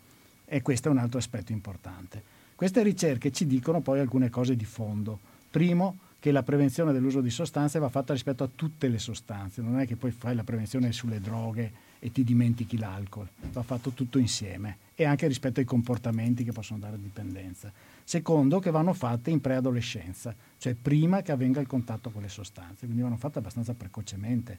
[0.44, 2.22] E questo è un altro aspetto importante.
[2.54, 5.18] Queste ricerche ci dicono poi alcune cose di fondo.
[5.50, 9.80] Primo, che la prevenzione dell'uso di sostanze va fatta rispetto a tutte le sostanze, non
[9.80, 14.18] è che poi fai la prevenzione sulle droghe e ti dimentichi l'alcol, va fatto tutto
[14.18, 17.72] insieme e anche rispetto ai comportamenti che possono dare dipendenza.
[18.04, 22.84] Secondo, che vanno fatte in preadolescenza, cioè prima che avvenga il contatto con le sostanze,
[22.84, 24.58] quindi vanno fatte abbastanza precocemente.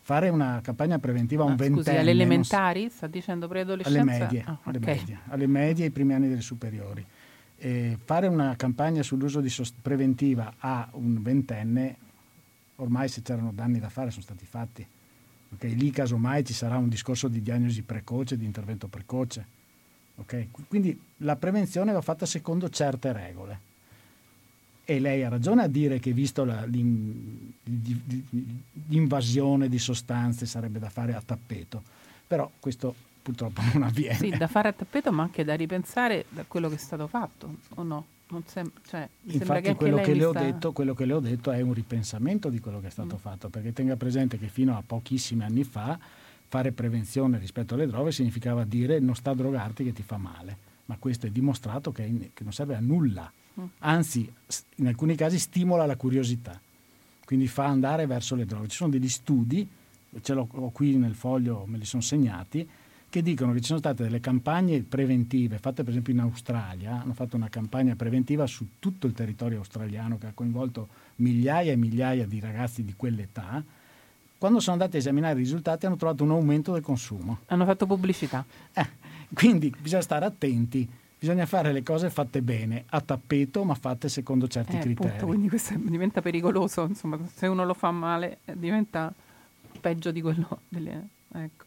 [0.00, 1.82] Fare una campagna preventiva a un ventenne...
[1.82, 2.88] Scusi, alle elementari?
[2.88, 4.00] Sta dicendo preadolescenza?
[4.00, 4.96] Alle medie, ah, alle, okay.
[4.96, 7.06] medie alle medie e ai primi anni delle superiori
[7.64, 11.96] eh, fare una campagna sull'uso di sost- preventiva a un ventenne,
[12.76, 14.84] ormai se c'erano danni da fare sono stati fatti.
[15.54, 15.76] Okay?
[15.76, 19.60] Lì casomai ci sarà un discorso di diagnosi precoce, di intervento precoce.
[20.16, 20.48] Okay?
[20.68, 23.70] Quindi la prevenzione va fatta secondo certe regole.
[24.84, 26.66] E lei ha ragione a dire che visto la,
[28.88, 31.82] l'invasione di sostanze sarebbe da fare a tappeto,
[32.26, 34.16] però questo purtroppo non avviene.
[34.16, 37.58] Sì, da fare a tappeto, ma anche da ripensare da quello che è stato fatto,
[37.76, 38.06] o no?
[38.46, 40.40] Sem- cioè, Infatti che quello, che sta...
[40.40, 43.18] detto, quello, che le ho detto, è un ripensamento di quello che è stato mm.
[43.18, 45.98] fatto, perché tenga presente che fino a pochissimi anni fa
[46.52, 50.54] fare prevenzione rispetto alle droghe significava dire non sta a drogarti che ti fa male,
[50.84, 53.64] ma questo è dimostrato che, in, che non serve a nulla, mm.
[53.78, 54.30] anzi
[54.74, 56.60] in alcuni casi stimola la curiosità,
[57.24, 58.68] quindi fa andare verso le droghe.
[58.68, 59.66] Ci sono degli studi,
[60.20, 60.44] ce l'ho
[60.74, 62.68] qui nel foglio, me li sono segnati,
[63.08, 67.14] che dicono che ci sono state delle campagne preventive, fatte per esempio in Australia, hanno
[67.14, 72.26] fatto una campagna preventiva su tutto il territorio australiano che ha coinvolto migliaia e migliaia
[72.26, 73.64] di ragazzi di quell'età.
[74.42, 77.42] Quando sono andati a esaminare i risultati hanno trovato un aumento del consumo.
[77.46, 78.44] Hanno fatto pubblicità.
[78.72, 78.88] Eh,
[79.32, 80.84] quindi bisogna stare attenti,
[81.16, 85.10] bisogna fare le cose fatte bene, a tappeto, ma fatte secondo certi eh, criteri.
[85.10, 89.14] Appunto, quindi questo diventa pericoloso, insomma, se uno lo fa male eh, diventa
[89.80, 91.06] peggio di quello delle...
[91.34, 91.64] Ecco.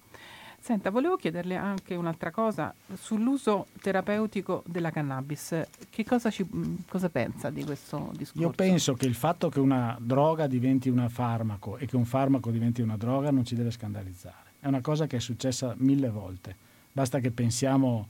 [0.65, 5.63] Senta, volevo chiederle anche un'altra cosa sull'uso terapeutico della cannabis.
[5.91, 8.41] Che cosa, ci, mm, cosa, pensa di questo discorso?
[8.41, 12.49] Io penso che il fatto che una droga diventi un farmaco e che un farmaco
[12.49, 14.53] diventi una droga non ci deve scandalizzare.
[14.59, 16.55] È una cosa che è successa mille volte.
[16.91, 18.07] Basta che pensiamo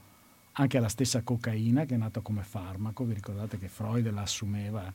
[0.52, 3.04] anche alla stessa cocaina che è nata come farmaco.
[3.04, 4.90] Vi ricordate che Freud la assumeva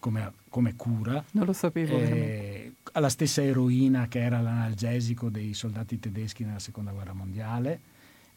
[0.00, 1.22] come, come cura.
[1.32, 1.96] Non lo sapevo.
[1.96, 7.80] Eh, alla stessa eroina che era l'analgesico dei soldati tedeschi nella seconda guerra mondiale.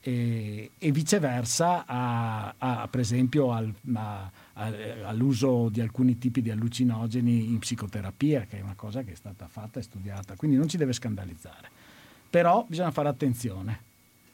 [0.05, 4.29] E, e viceversa a, a, per esempio al, a,
[5.05, 9.47] all'uso di alcuni tipi di allucinogeni in psicoterapia, che è una cosa che è stata
[9.47, 11.69] fatta e studiata, quindi non ci deve scandalizzare.
[12.29, 13.79] Però bisogna fare attenzione,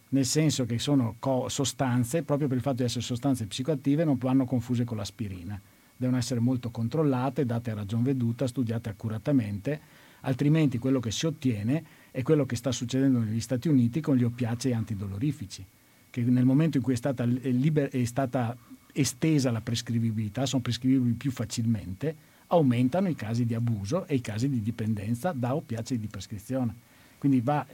[0.09, 4.17] nel senso che sono co- sostanze, proprio per il fatto di essere sostanze psicoattive, non
[4.17, 5.61] vanno confuse con l'aspirina
[5.99, 9.81] devono essere molto controllate, date a ragion veduta, studiate accuratamente,
[10.21, 14.23] altrimenti quello che si ottiene è quello che sta succedendo negli Stati Uniti con gli
[14.23, 15.65] oppiacei antidolorifici,
[16.09, 18.55] che nel momento in cui è stata, liber- è stata
[18.93, 22.15] estesa la prescrivibilità, sono prescrivibili più facilmente,
[22.47, 26.73] aumentano i casi di abuso e i casi di dipendenza da oppiacei di prescrizione.
[27.17, 27.67] Quindi va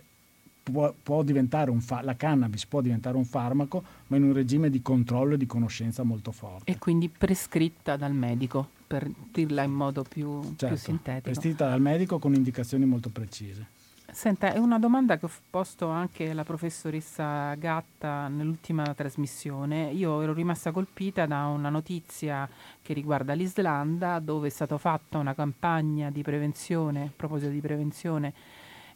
[0.72, 4.70] può, può diventare un fa- la cannabis può diventare un farmaco, ma in un regime
[4.70, 6.72] di controllo e di conoscenza molto forte.
[6.72, 11.22] E quindi prescritta dal medico, per dirla in modo più, certo, più sintetico.
[11.22, 13.74] Prescritta dal medico con indicazioni molto precise.
[14.12, 19.92] Senta, è una domanda che ho posto anche alla professoressa Gatta nell'ultima trasmissione.
[19.92, 22.48] Io ero rimasta colpita da una notizia
[22.82, 28.34] che riguarda l'Islanda, dove è stata fatta una campagna di prevenzione, a proposito di prevenzione,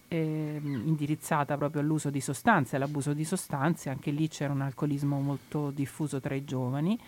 [0.10, 3.89] eh, indirizzata proprio all'uso di sostanze, all'abuso di sostanze.
[3.89, 6.99] Anche lì c'era un alcolismo molto diffuso tra i giovani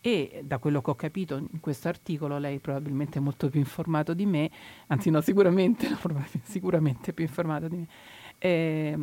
[0.00, 4.12] e da quello che ho capito in questo articolo lei probabilmente è molto più informato
[4.12, 4.50] di me,
[4.88, 5.88] anzi no sicuramente,
[6.44, 7.86] sicuramente più informato di me,
[8.36, 8.98] eh,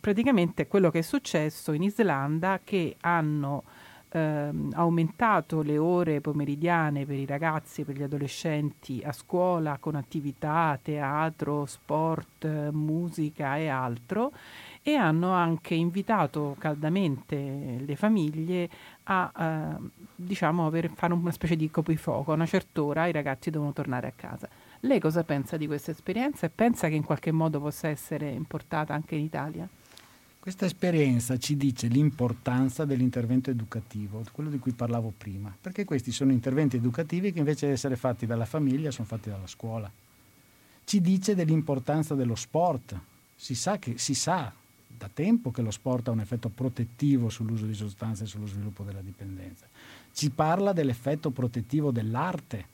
[0.00, 3.64] praticamente quello che è successo in Islanda che hanno
[4.10, 9.94] eh, aumentato le ore pomeridiane per i ragazzi e per gli adolescenti a scuola con
[9.94, 14.32] attività, teatro, sport, musica e altro
[14.82, 18.68] e hanno anche invitato caldamente le famiglie
[19.04, 22.32] a eh, diciamo, aver, fare una specie di coprifuoco.
[22.32, 24.48] A una certa ora i ragazzi devono tornare a casa.
[24.80, 28.94] Lei cosa pensa di questa esperienza e pensa che in qualche modo possa essere importata
[28.94, 29.68] anche in Italia?
[30.40, 36.30] Questa esperienza ci dice l'importanza dell'intervento educativo, quello di cui parlavo prima, perché questi sono
[36.30, 39.90] interventi educativi che invece di essere fatti dalla famiglia sono fatti dalla scuola.
[40.84, 42.98] Ci dice dell'importanza dello sport.
[43.34, 44.50] Si sa, che, si sa
[44.86, 48.84] da tempo che lo sport ha un effetto protettivo sull'uso di sostanze e sullo sviluppo
[48.84, 49.66] della dipendenza.
[50.12, 52.66] Ci parla dell'effetto protettivo dell'arte,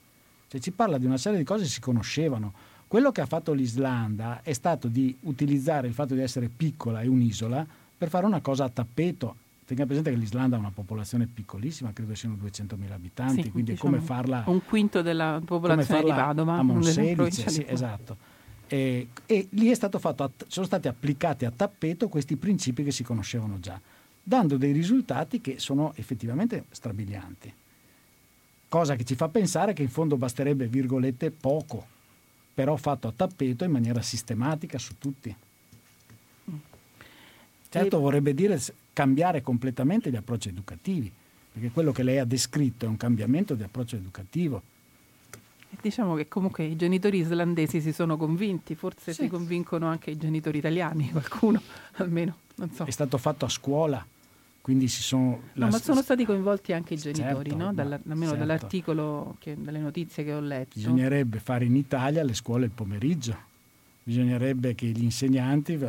[0.47, 2.53] cioè ci parla di una serie di cose che si conoscevano.
[2.87, 7.07] Quello che ha fatto l'Islanda è stato di utilizzare il fatto di essere piccola e
[7.07, 7.65] un'isola
[7.97, 9.35] per fare una cosa a tappeto.
[9.65, 13.95] Tenga presente che l'Islanda ha una popolazione piccolissima, credo siano 200.000 abitanti, sì, quindi diciamo
[13.95, 14.43] come farla...
[14.45, 16.57] Un quinto della popolazione di Padova.
[16.57, 18.33] A Monselice, sì, esatto
[18.67, 23.79] eh, e lì fatto, sono stati applicati a tappeto questi principi che si conoscevano già,
[24.21, 27.53] dando dei risultati che sono effettivamente strabilianti.
[28.67, 31.85] Cosa che ci fa pensare che in fondo basterebbe, virgolette, poco,
[32.55, 35.35] però fatto a tappeto in maniera sistematica su tutti.
[37.69, 38.59] Certo vorrebbe dire
[38.93, 41.11] cambiare completamente gli approcci educativi,
[41.51, 44.63] perché quello che lei ha descritto è un cambiamento di approccio educativo
[45.81, 49.23] Diciamo che comunque i genitori islandesi si sono convinti, forse sì.
[49.23, 51.61] si convincono anche i genitori italiani, qualcuno
[51.93, 52.85] almeno, non so.
[52.85, 54.05] È stato fatto a scuola,
[54.65, 55.41] quindi si sono...
[55.53, 57.71] No, ma sono stati coinvolti anche i genitori, certo, no?
[57.71, 58.37] Dalla, almeno certo.
[58.37, 60.71] dall'articolo, che, dalle notizie che ho letto.
[60.73, 63.37] Bisognerebbe fare in Italia le scuole il pomeriggio,
[64.01, 65.79] bisognerebbe che gli insegnanti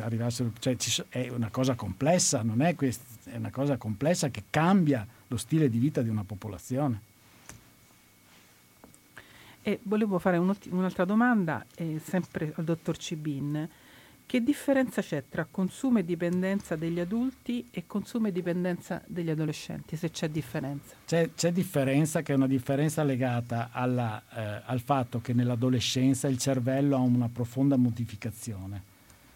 [0.00, 0.50] arrivassero...
[0.58, 0.78] Cioè,
[1.10, 5.68] è una cosa complessa, non è questa, è una cosa complessa che cambia lo stile
[5.68, 7.00] di vita di una popolazione.
[9.60, 13.68] E volevo fare un'altra domanda, eh, sempre al dottor Cibin.
[14.26, 19.94] Che differenza c'è tra consumo e dipendenza degli adulti e consumo e dipendenza degli adolescenti,
[19.94, 20.96] se c'è differenza?
[21.06, 26.38] C'è, c'è differenza che è una differenza legata alla, eh, al fatto che nell'adolescenza il
[26.38, 28.82] cervello ha una profonda modificazione.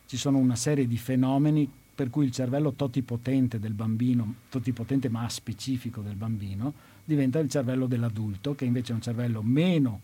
[0.07, 5.29] Ci sono una serie di fenomeni per cui il cervello totipotente del bambino, totipotente ma
[5.29, 6.75] specifico del bambino,
[7.05, 10.01] diventa il cervello dell'adulto, che invece è un cervello meno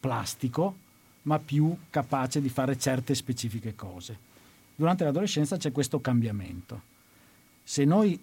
[0.00, 0.76] plastico,
[1.24, 4.32] ma più capace di fare certe specifiche cose.
[4.74, 6.92] Durante l'adolescenza c'è questo cambiamento.
[7.62, 8.18] Se noi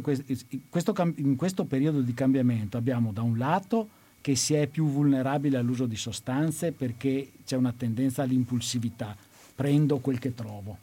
[0.00, 3.88] questo, in questo periodo di cambiamento abbiamo da un lato
[4.20, 9.16] che si è più vulnerabile all'uso di sostanze perché c'è una tendenza all'impulsività,
[9.54, 10.78] prendo quel che trovo,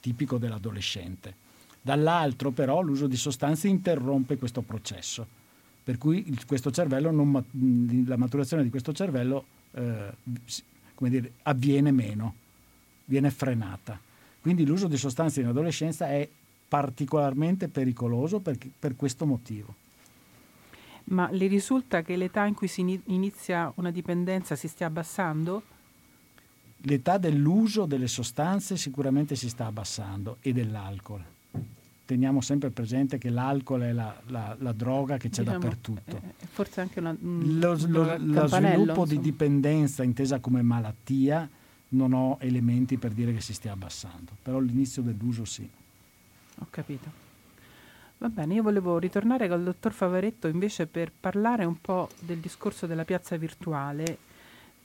[0.00, 1.34] tipico dell'adolescente.
[1.82, 5.26] Dall'altro però l'uso di sostanze interrompe questo processo,
[5.82, 6.24] per cui
[7.10, 7.44] non,
[8.06, 10.12] la maturazione di questo cervello eh,
[10.98, 12.34] dire, avviene meno,
[13.04, 13.98] viene frenata.
[14.40, 16.28] Quindi l'uso di sostanze in adolescenza è
[16.68, 19.74] particolarmente pericoloso per, per questo motivo.
[21.04, 25.62] Ma le risulta che l'età in cui si inizia una dipendenza si stia abbassando?
[26.78, 31.22] L'età dell'uso delle sostanze sicuramente si sta abbassando e dell'alcol
[32.06, 36.16] teniamo sempre presente che l'alcol è la, la, la droga che c'è diciamo, dappertutto.
[36.16, 41.46] Eh, forse anche una, un, lo, lo, lo sviluppo di dipendenza intesa come malattia
[41.88, 45.68] non ho elementi per dire che si stia abbassando, però l'inizio dell'uso sì.
[46.58, 47.24] Ho capito.
[48.18, 52.86] Va bene, io volevo ritornare col dottor Favaretto invece per parlare un po' del discorso
[52.86, 54.18] della piazza virtuale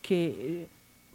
[0.02, 0.68] che eh,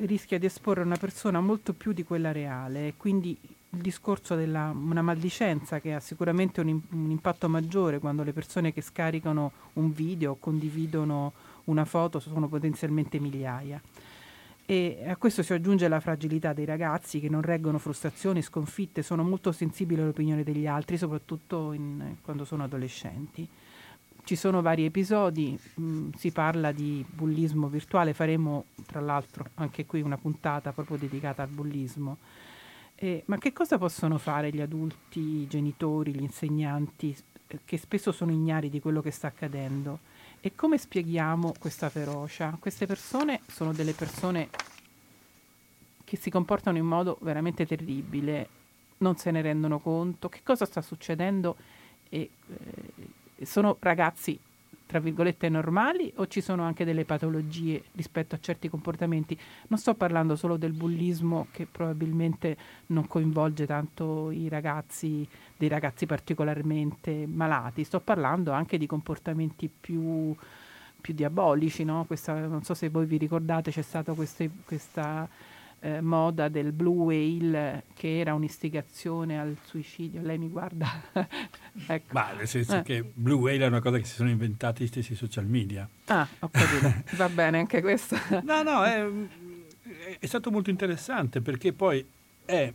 [0.06, 3.36] rischia di esporre una persona molto più di quella reale, quindi
[3.70, 8.72] il discorso della una maldicenza che ha sicuramente un, un, impatto maggiore quando le persone
[8.72, 11.32] che scaricano un video o condividono
[11.64, 13.80] una foto sono potenzialmente migliaia.
[14.68, 19.22] E a questo si aggiunge la fragilità dei ragazzi che non reggono frustrazioni, sconfitte, sono
[19.22, 23.48] molto sensibili all'opinione degli altri, soprattutto in, quando sono adolescenti.
[24.24, 29.86] ci sono vari episodi, mh, mm, si parla di bullismo virtuale, faremo tra l'altro anche
[29.86, 32.16] qui una puntata proprio dedicata al bullismo.
[32.98, 37.14] Eh, ma che cosa possono fare gli adulti, i genitori, gli insegnanti
[37.48, 39.98] eh, che spesso sono ignari di quello che sta accadendo?
[40.40, 42.56] E come spieghiamo questa ferocia?
[42.58, 44.48] Queste persone sono delle persone
[46.04, 48.48] che si comportano in modo veramente terribile,
[48.98, 51.56] non se ne rendono conto, che cosa sta succedendo
[52.08, 54.38] e eh, sono ragazzi
[54.86, 59.36] tra virgolette normali o ci sono anche delle patologie rispetto a certi comportamenti?
[59.68, 62.56] Non sto parlando solo del bullismo che probabilmente
[62.86, 65.26] non coinvolge tanto i ragazzi,
[65.56, 70.34] dei ragazzi particolarmente malati, sto parlando anche di comportamenti più,
[71.00, 72.04] più diabolici, no?
[72.06, 75.28] Questa, non so se voi vi ricordate, c'è stata questa
[75.80, 80.22] eh, moda del Blue Whale che era un'istigazione al suicidio.
[80.22, 80.88] Lei mi guarda.
[81.86, 82.12] ecco.
[82.12, 82.82] Ma nel senso eh.
[82.82, 85.88] che Blue Whale è una cosa che si sono inventati gli stessi social media.
[86.06, 86.92] Ah, ho capito.
[87.16, 88.16] Va bene anche questo.
[88.42, 89.06] no, no, è,
[90.18, 92.04] è, stato molto interessante perché poi
[92.44, 92.72] è...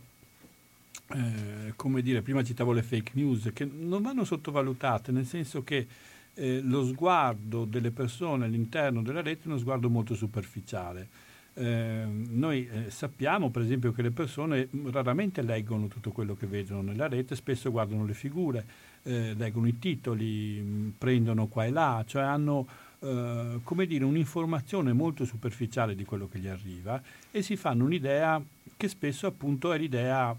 [1.14, 5.86] Eh, come dire, prima citavo le fake news che non vanno sottovalutate, nel senso che
[6.34, 11.08] eh, lo sguardo delle persone all'interno della rete è uno sguardo molto superficiale
[11.54, 16.80] eh, noi eh, sappiamo per esempio che le persone raramente leggono tutto quello che vedono
[16.82, 18.64] nella rete, spesso guardano le figure,
[19.02, 22.66] eh, leggono i titoli, mh, prendono qua e là, cioè hanno
[23.00, 28.42] eh, come dire, un'informazione molto superficiale di quello che gli arriva e si fanno un'idea
[28.76, 30.34] che spesso appunto è l'idea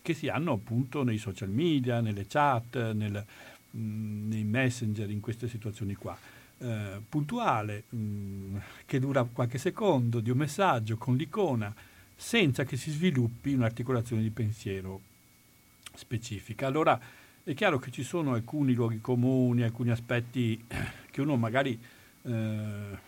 [0.00, 3.22] che si hanno appunto nei social media, nelle chat, nel,
[3.72, 6.16] mh, nei messenger, in queste situazioni qua
[6.58, 8.56] eh, puntuale mh, mm,
[8.86, 11.74] che dura qualche secondo di un messaggio con l'icona
[12.14, 15.00] senza che si sviluppi un'articolazione di pensiero
[15.94, 16.66] specifica.
[16.66, 16.98] Allora
[17.44, 20.62] è chiaro che ci sono alcuni luoghi comuni, alcuni aspetti
[21.10, 21.78] che uno magari
[22.22, 22.98] eh,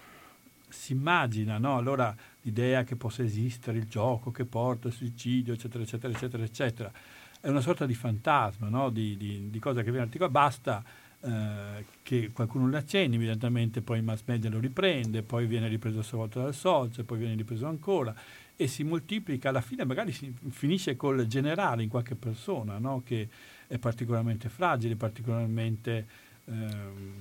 [0.68, 1.76] si immagina, no?
[1.76, 6.92] allora l'idea che possa esistere il gioco che porta al suicidio, eccetera, eccetera, eccetera, eccetera,
[7.40, 8.90] è una sorta di fantasma, no?
[8.90, 10.84] di, di, di cosa che viene articolata, basta
[11.22, 16.00] eh, che qualcuno lo accenni, immediatamente poi il mass media lo riprende, poi viene ripreso
[16.00, 18.14] a sua volta dal social, poi viene ripreso ancora
[18.56, 23.02] e si moltiplica, alla fine magari si finisce col generale in qualche persona no?
[23.04, 23.28] che
[23.66, 26.06] è particolarmente fragile, particolarmente
[26.44, 27.12] ehm,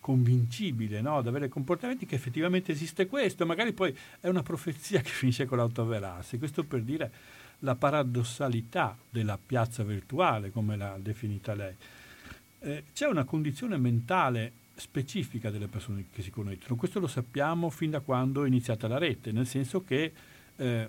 [0.00, 1.18] convincibile no?
[1.18, 5.58] ad avere comportamenti che effettivamente esiste questo, magari poi è una profezia che finisce con
[5.58, 6.38] l'autoavverarsi.
[6.38, 7.12] Questo per dire
[7.60, 11.74] la paradossalità della piazza virtuale, come l'ha definita lei
[12.64, 16.76] eh, c'è una condizione mentale specifica delle persone che si connettono.
[16.76, 20.12] Questo lo sappiamo fin da quando è iniziata la rete, nel senso che
[20.56, 20.88] eh,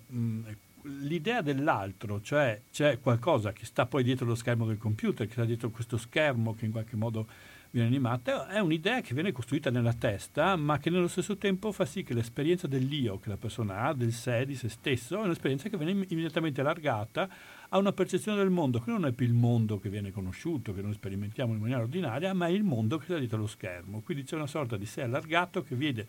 [0.81, 5.45] l'idea dell'altro, cioè c'è qualcosa che sta poi dietro lo schermo del computer, che sta
[5.45, 7.27] dietro questo schermo che in qualche modo
[7.75, 11.83] viene animata, è un'idea che viene costruita nella testa, ma che nello stesso tempo fa
[11.83, 15.67] sì che l'esperienza dell'io che la persona ha, del sé, di se stesso, è un'esperienza
[15.67, 17.27] che viene immediatamente allargata
[17.67, 20.81] a una percezione del mondo che non è più il mondo che viene conosciuto, che
[20.81, 23.99] noi sperimentiamo in maniera ordinaria, ma è il mondo che sta dietro lo schermo.
[23.99, 26.07] Quindi c'è una sorta di sé allargato che vede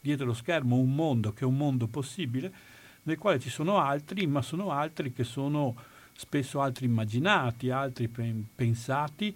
[0.00, 2.52] dietro lo schermo un mondo che è un mondo possibile,
[3.02, 5.74] nel quale ci sono altri, ma sono altri che sono
[6.18, 9.34] spesso altri immaginati, altri pensati,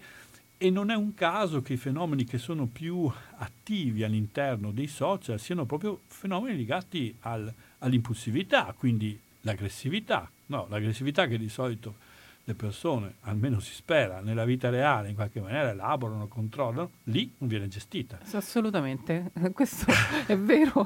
[0.57, 5.39] e non è un caso che i fenomeni che sono più attivi all'interno dei social
[5.39, 11.95] siano proprio fenomeni legati al, all'impulsività, quindi l'aggressività, No, l'aggressività che di solito
[12.43, 17.47] le persone, almeno si spera, nella vita reale in qualche maniera elaborano, controllano, lì non
[17.47, 18.19] viene gestita.
[18.33, 19.91] Assolutamente, questo
[20.27, 20.85] è vero.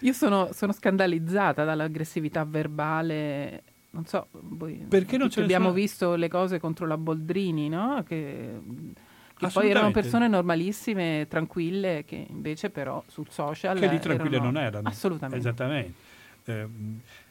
[0.00, 3.62] Io sono, sono, scandalizzata dall'aggressività verbale.
[3.90, 5.82] Non so, voi, perché non ce abbiamo nessuna...
[5.82, 8.02] visto le cose contro la Boldrini, no?
[8.06, 8.60] Che,
[9.34, 13.78] che poi erano persone normalissime, tranquille, che invece però sul social...
[13.78, 14.50] Che lì tranquille erano...
[14.50, 14.88] non erano.
[14.88, 15.38] Assolutamente.
[15.38, 15.94] Esattamente.
[16.44, 16.68] Eh,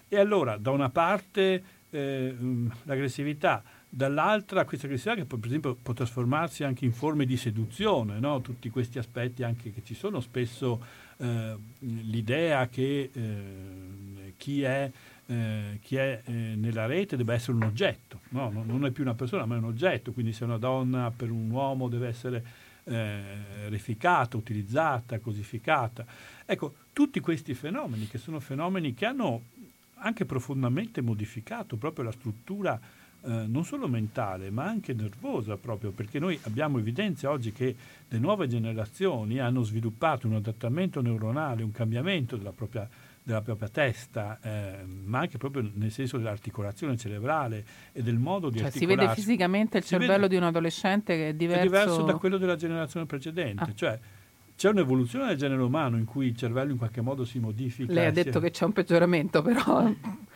[0.09, 2.35] e allora, da una parte eh,
[2.83, 8.41] l'aggressività, dall'altra questa aggressività che per esempio può trasformarsi anche in forme di seduzione, no?
[8.41, 10.83] tutti questi aspetti anche che ci sono, spesso
[11.17, 14.91] eh, l'idea che eh, chi è,
[15.27, 18.49] eh, chi è eh, nella rete deve essere un oggetto, no?
[18.49, 21.49] non è più una persona ma è un oggetto, quindi se una donna per un
[21.49, 22.43] uomo deve essere
[22.85, 26.05] eh, reificata, utilizzata, cosificata.
[26.45, 29.41] Ecco, tutti questi fenomeni che sono fenomeni che hanno
[29.95, 32.79] anche profondamente modificato proprio la struttura
[33.23, 37.75] eh, non solo mentale ma anche nervosa proprio perché noi abbiamo evidenza oggi che
[38.07, 42.87] le nuove generazioni hanno sviluppato un adattamento neuronale, un cambiamento della propria
[43.27, 48.59] della propria testa, eh, ma anche proprio nel senso dell'articolazione cerebrale e del modo di
[48.59, 48.95] cioè, articolarsi.
[48.95, 51.61] Si vede fisicamente il si cervello vede, di un adolescente che è diverso...
[51.61, 53.63] È diverso da quello della generazione precedente.
[53.63, 53.73] Ah.
[53.75, 53.99] Cioè,
[54.55, 57.91] c'è un'evoluzione del genere umano in cui il cervello in qualche modo si modifica.
[57.91, 58.41] Lei ha detto è...
[58.41, 59.91] che c'è un peggioramento, però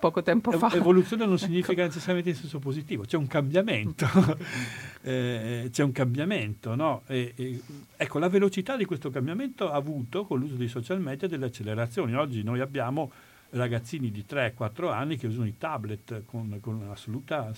[0.00, 0.72] poco tempo fa.
[0.72, 4.06] Evoluzione non significa necessariamente in senso positivo, c'è un cambiamento,
[5.02, 7.02] eh, c'è un cambiamento, no?
[7.06, 7.60] E, e,
[7.96, 12.14] ecco, la velocità di questo cambiamento ha avuto con l'uso dei social media delle accelerazioni.
[12.14, 13.12] Oggi noi abbiamo
[13.50, 17.52] ragazzini di 3-4 anni che usano i tablet con, con assoluta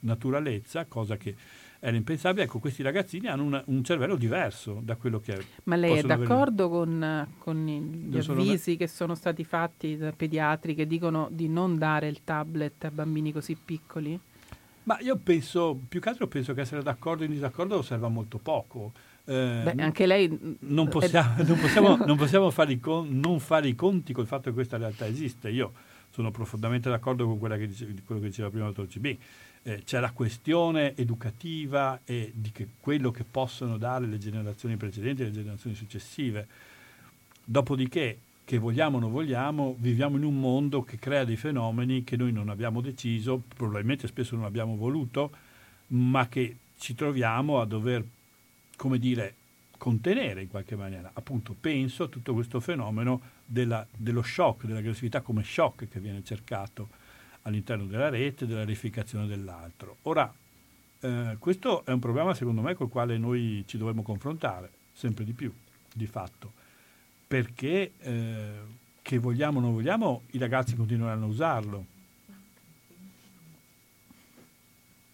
[0.00, 1.34] naturalezza, cosa che
[1.80, 2.44] era impensabile.
[2.44, 6.68] Ecco, questi ragazzini hanno un, un cervello diverso da quello che Ma lei è d'accordo
[6.68, 8.76] con, con, gli non avvisi sono...
[8.76, 13.32] che sono stati fatti da pediatri che dicono di non dare il tablet a bambini
[13.32, 14.18] così piccoli?
[14.84, 18.38] Ma io penso, più che altro penso che essere d'accordo o in disaccordo serva molto
[18.38, 18.92] poco.
[19.26, 21.42] Eh, Beh, anche lei non possiamo, è...
[21.46, 24.78] non possiamo, non possiamo fare, i con, non fare i conti col fatto che questa
[24.78, 25.50] realtà esiste.
[25.50, 25.72] Io
[26.10, 28.90] sono profondamente d'accordo con che dice, quello che diceva prima il dottor
[29.62, 35.22] eh, c'è la questione educativa e di che quello che possono dare le generazioni precedenti
[35.22, 36.46] e le generazioni successive.
[37.44, 42.16] Dopodiché, che vogliamo o non vogliamo, viviamo in un mondo che crea dei fenomeni che
[42.16, 45.30] noi non abbiamo deciso, probabilmente spesso non abbiamo voluto,
[45.88, 48.04] ma che ci troviamo a dover,
[48.76, 49.34] come dire,
[49.76, 51.10] contenere in qualche maniera.
[51.12, 56.88] Appunto, penso a tutto questo fenomeno della, dello shock, dell'aggressività come shock che viene cercato
[57.42, 59.96] all'interno della rete, della verificazione dell'altro.
[60.02, 60.32] Ora,
[61.00, 65.32] eh, questo è un problema secondo me col quale noi ci dovremmo confrontare sempre di
[65.32, 65.52] più,
[65.92, 66.52] di fatto,
[67.26, 68.52] perché eh,
[69.00, 71.86] che vogliamo o non vogliamo, i ragazzi continueranno a usarlo.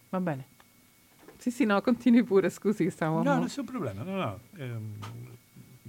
[0.09, 0.47] Va bene.
[1.37, 3.21] Sì, sì, no, continui pure, scusi, stavamo...
[3.21, 4.39] No, nessun problema, no, no.
[4.57, 4.97] Ehm,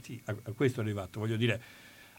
[0.03, 1.19] sì, a, a questo è arrivato.
[1.19, 1.61] Voglio dire,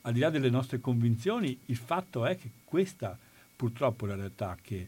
[0.01, 3.17] al di là delle nostre convinzioni, il fatto è che questa
[3.57, 4.87] purtroppo la realtà che,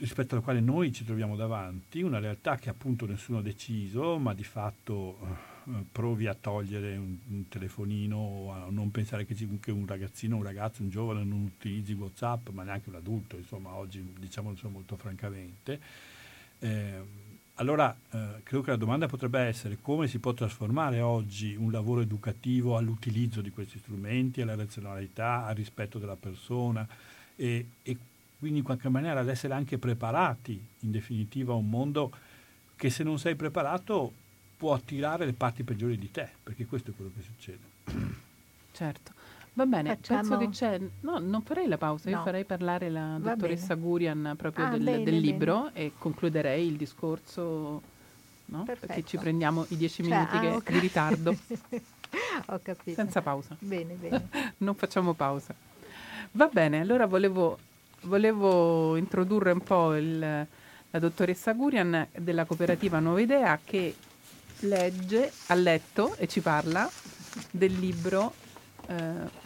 [0.00, 4.34] rispetto alla quale noi ci troviamo davanti, una realtà che appunto nessuno ha deciso, ma
[4.34, 5.18] di fatto
[5.66, 10.36] eh, provi a togliere un, un, telefonino a non pensare che, ci, che, un ragazzino,
[10.36, 14.96] un ragazzo, un giovane non utilizzi Whatsapp, ma neanche un adulto, insomma oggi diciamolo molto
[14.96, 15.80] francamente.
[16.58, 17.22] Eh,
[17.56, 22.00] allora eh, credo che la domanda potrebbe essere come si può trasformare oggi un lavoro
[22.00, 26.86] educativo all'utilizzo di questi strumenti, alla razionalità, al rispetto della persona
[27.36, 27.96] e, e
[28.38, 32.12] quindi in qualche maniera ad essere anche preparati in definitiva a un mondo
[32.76, 34.12] che se non sei preparato
[34.56, 38.22] può attirare le parti peggiori di te, perché questo è quello che succede.
[38.72, 39.12] Certo.
[39.56, 40.20] Va bene, Facciamo...
[40.20, 40.80] penso che c'è.
[41.00, 42.16] No, non farei la pausa, no.
[42.16, 43.80] io farei parlare la Va dottoressa bene.
[43.80, 45.86] Gurian proprio ah, del, bene, del, libro bene.
[45.86, 47.82] e concluderei il discorso.
[48.46, 48.64] No?
[48.64, 50.74] Perché ci prendiamo i dieci cioè, minuti ah, che, okay.
[50.74, 51.36] di ritardo.
[52.46, 52.94] Ho capito.
[52.94, 53.56] Senza pausa.
[53.60, 54.28] Bene, bene.
[54.58, 55.54] non facciamo pausa.
[56.32, 57.58] Va bene, allora volevo,
[58.02, 63.94] volevo introdurre un po' il, la dottoressa Gurian della cooperativa Nuova Idea che
[64.60, 66.90] legge, ha letto e ci parla
[67.52, 68.32] del libro
[68.88, 69.42] eh,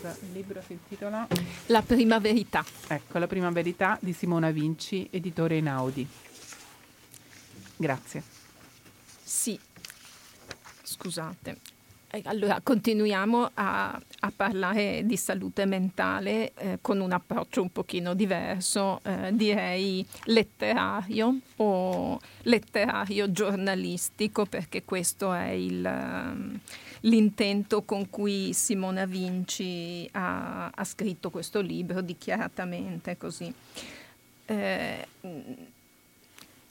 [0.00, 1.26] scusa, il libro si intitola
[1.66, 2.64] La prima verità.
[2.88, 6.06] Ecco, La prima verità di Simona Vinci, editore Einaudi.
[7.76, 8.22] Grazie.
[9.22, 9.58] Sì,
[10.82, 11.56] scusate.
[12.24, 19.00] Allora, continuiamo a, a, parlare di salute mentale eh, con un approccio un pochino diverso,
[19.04, 26.58] eh, direi letterario o letterario giornalistico, perché questo è il, um,
[27.00, 33.52] l'intento con cui Simona Vinci ha, ha, scritto questo libro, dichiaratamente così.
[34.46, 35.06] Eh,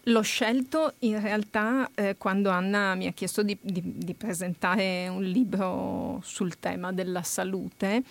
[0.04, 5.24] L'ho scelto in realtà eh, quando Anna mi ha chiesto di, di, di, presentare un
[5.24, 8.02] libro sul tema della salute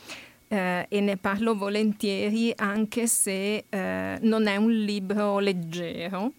[0.49, 6.33] eh, e ne parlo volentieri anche se eh, non è un libro leggero,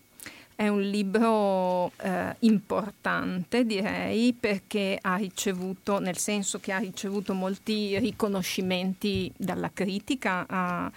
[0.59, 7.97] è un libro eh, importante direi perché ha ricevuto, nel senso che ha ricevuto molti
[7.97, 10.45] riconoscimenti dalla critica.
[10.45, 10.91] Ha,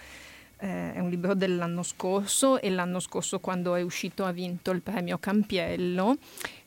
[0.57, 4.81] eh, è un libro dell'anno scorso e l'anno scorso quando è uscito ha vinto il
[4.81, 6.17] premio Campiello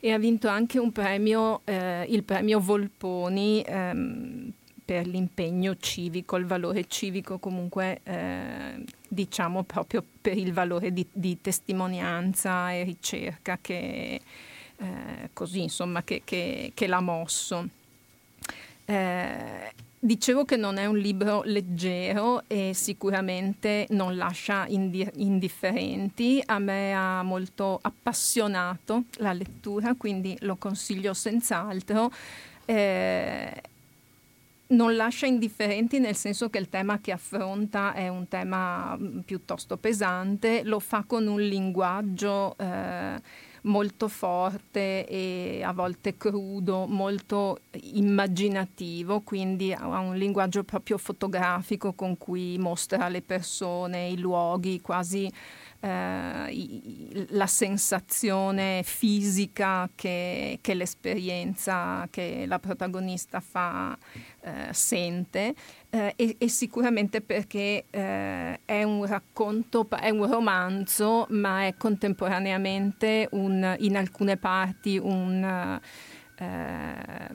[0.00, 4.52] e ha vinto anche premio, eh, il premio Volponi ehm,
[4.82, 11.40] per l'impegno civico, il valore civico comunque eh, diciamo proprio per il valore di, di
[11.40, 14.20] testimonianza e ricerca che,
[14.76, 17.68] eh, così, insomma, che, che, che l'ha mosso.
[18.84, 19.72] Eh,
[20.06, 26.40] Dicevo che non è un libro leggero e sicuramente non lascia indi- indifferenti.
[26.46, 32.12] A me ha molto appassionato la lettura, quindi lo consiglio senz'altro.
[32.66, 33.62] Eh,
[34.68, 39.76] non lascia indifferenti nel senso che il tema che affronta è un tema mm, piuttosto
[39.76, 43.20] pesante, lo fa con un linguaggio eh,
[43.62, 47.60] molto forte e a volte crudo, molto
[47.92, 55.30] immaginativo, quindi ha un linguaggio proprio fotografico con cui mostra le persone, i luoghi, quasi
[55.80, 63.96] eh, la sensazione fisica che, che, l'esperienza che la protagonista fa
[64.40, 65.54] eh, sente
[65.90, 73.28] eh, e, e, sicuramente perché eh, è un racconto, è un romanzo, ma è contemporaneamente
[73.32, 75.80] un, in alcune parti un
[76.38, 77.28] eh,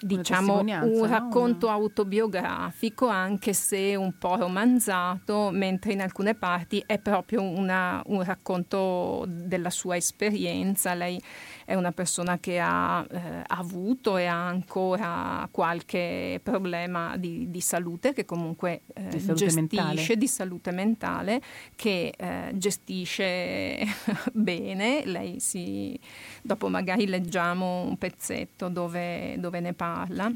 [0.00, 1.72] diciamo un racconto no?
[1.72, 9.24] autobiografico anche se un po' romanzato mentre in alcune parti è proprio una, un racconto
[9.28, 11.22] della sua esperienza lei
[11.70, 18.12] è una persona che ha eh, avuto e ha ancora qualche problema di, di salute
[18.12, 20.16] che comunque eh, di gestisce mentale.
[20.16, 21.40] di salute mentale
[21.76, 23.86] che eh, gestisce
[24.34, 25.04] bene.
[25.04, 25.96] Lei si,
[26.42, 30.28] dopo magari leggiamo un pezzetto dove, dove ne parla.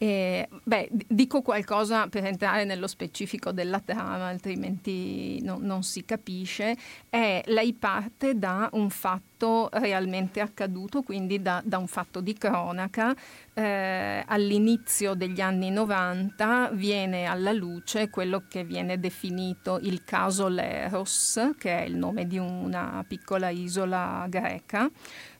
[0.00, 6.74] E, beh, dico qualcosa per entrare nello specifico della trama, altrimenti no, non si capisce.
[7.10, 9.27] È, lei parte da un fatto
[9.72, 13.14] realmente accaduto, quindi da, da un fatto di cronaca.
[13.54, 21.54] Eh, all'inizio degli anni 90 viene alla luce quello che viene definito il caso Leros,
[21.58, 24.88] che è il nome di una piccola isola greca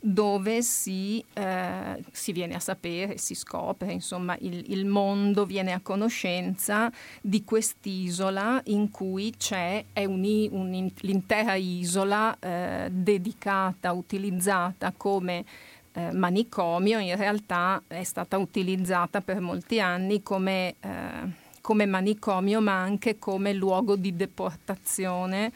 [0.00, 5.80] dove si, eh, si, viene a sapere, si scopre, insomma il, il, mondo viene a
[5.80, 15.44] conoscenza di quest'isola in cui c'è un, un, l'intera isola eh, dedicata, utilizzata come
[15.92, 22.80] eh, manicomio, in realtà è stata utilizzata per molti anni come, eh, come manicomio ma
[22.80, 25.52] anche come luogo di deportazione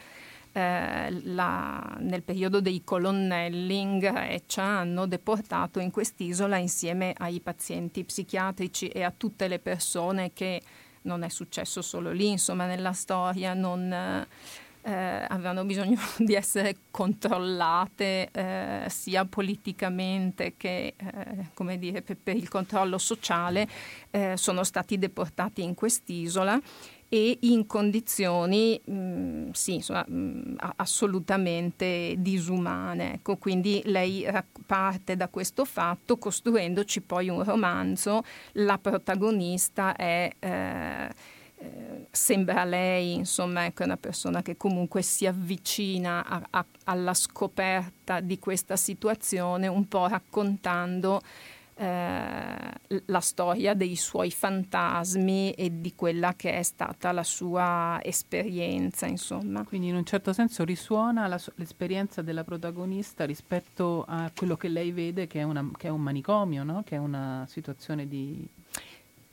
[0.55, 8.03] eh, la, nel periodo dei colonnelli in Grecia hanno deportato in quest'isola insieme ai pazienti
[8.03, 10.61] psichiatrici e a tutte le persone che
[11.03, 14.25] non è successo solo lì, insomma nella storia non
[14.83, 22.49] eh, avevano bisogno di essere controllate eh, sia politicamente che eh, dire, per, per, il
[22.49, 23.67] controllo sociale,
[24.11, 26.59] eh, sono stati deportati in quest'isola
[27.07, 33.13] e in condizioni mh, mm, sì, insomma, mh, mm, assolutamente disumane.
[33.13, 34.27] Ecco, quindi lei
[34.65, 38.23] parte da questo fatto costruendoci poi un romanzo.
[38.53, 40.29] La protagonista è...
[41.63, 48.19] Eh, sembra lei, insomma, ecco, una persona che comunque si avvicina a, a, alla scoperta
[48.19, 51.21] di questa situazione, un po' raccontando
[51.75, 59.07] eh, la storia dei suoi fantasmi e di quella che è stata la sua esperienza,
[59.07, 59.63] insomma.
[59.63, 64.91] Quindi in un certo senso risuona la, l'esperienza della protagonista rispetto a quello che lei
[64.91, 66.83] vede che è, una, che è un manicomio, no?
[66.85, 68.47] che è una situazione di...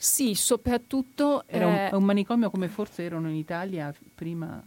[0.03, 1.43] Sì, soprattutto...
[1.45, 4.63] Era un, eh, un manicomio come forse erano in Italia prima...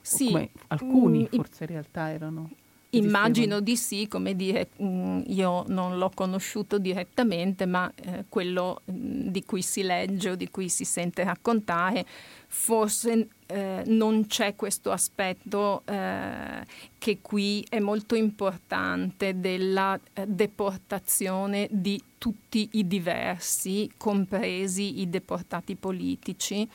[0.00, 2.50] Sì, alcuni mm, forse in realtà erano.
[2.92, 9.28] Immagino di sì, come dire, mm, io non l'ho conosciuto direttamente, ma eh, quello mm,
[9.28, 12.04] di cui si legge o di cui si sente raccontare,
[12.48, 16.64] forse eh, non c'è questo aspetto eh,
[16.98, 26.68] che qui è molto importante della deportazione di tutti i diversi, compresi i deportati politici,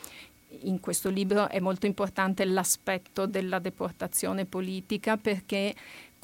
[0.61, 5.73] in questo libro è molto importante l'aspetto della deportazione politica perché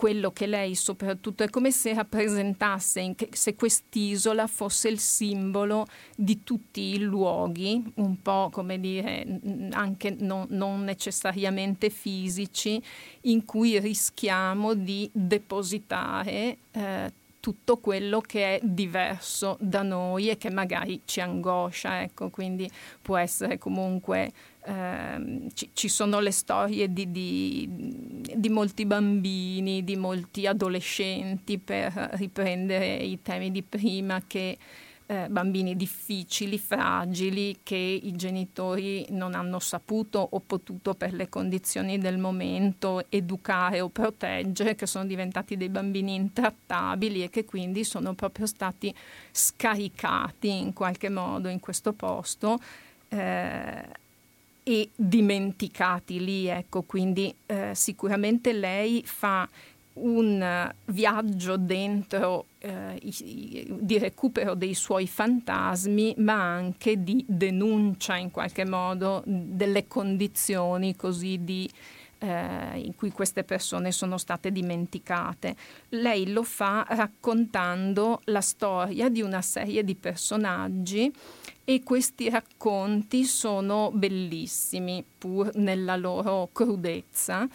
[0.01, 6.95] quello che lei soprattutto è come se rappresentasse se quest'isola fosse il simbolo di tutti
[6.95, 9.39] i luoghi, un po' come dire
[9.73, 12.81] anche non, non necessariamente fisici,
[13.25, 20.49] in cui rischiamo di depositare eh, tutto quello che è diverso da noi e che
[20.49, 22.67] magari ci angoscia, ecco, quindi
[23.01, 24.31] può essere comunque
[24.63, 27.67] eh, ci, ci, sono le storie di, di,
[28.35, 34.57] di, molti bambini, di molti adolescenti, per riprendere i temi di prima, che
[35.11, 41.97] eh, bambini difficili, fragili, che i genitori non hanno saputo o potuto per le condizioni
[41.97, 48.13] del momento educare o proteggere, che sono diventati dei bambini intrattabili e che quindi sono
[48.13, 48.93] proprio stati
[49.31, 52.57] scaricati in qualche modo in questo posto.
[53.09, 53.99] Eh,
[54.63, 59.47] e dimenticati lì, ecco, quindi eh, sicuramente lei fa
[59.93, 68.65] un viaggio dentro eh, di recupero dei suoi fantasmi, ma anche di denuncia in qualche
[68.65, 71.69] modo delle condizioni così di
[72.19, 75.55] eh, in cui queste persone sono state dimenticate.
[75.89, 81.11] Lei lo fa raccontando la storia di una serie di personaggi
[81.73, 87.47] e questi racconti sono bellissimi pur nella loro crudezza.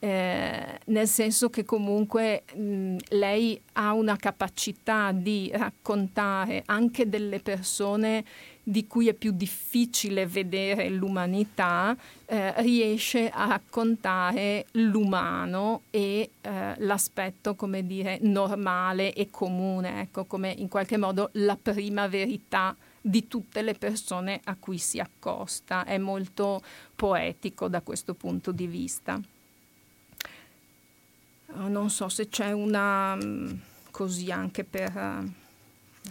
[0.00, 8.24] Eh, nel senso che comunque mh, lei ha una capacità di raccontare anche delle persone
[8.62, 11.94] di cui è più difficile vedere l'umanità,
[12.26, 20.54] eh, riesce a raccontare l'umano e eh, l'aspetto, come dire, normale e comune, ecco, come
[20.56, 22.74] in qualche modo la prima verità
[23.08, 25.84] di tutte le persone a cui si accosta.
[25.84, 26.60] È molto
[26.94, 29.20] poetico da questo punto di vista.
[31.54, 33.50] Non so se c'è una mm,
[33.90, 35.24] così anche per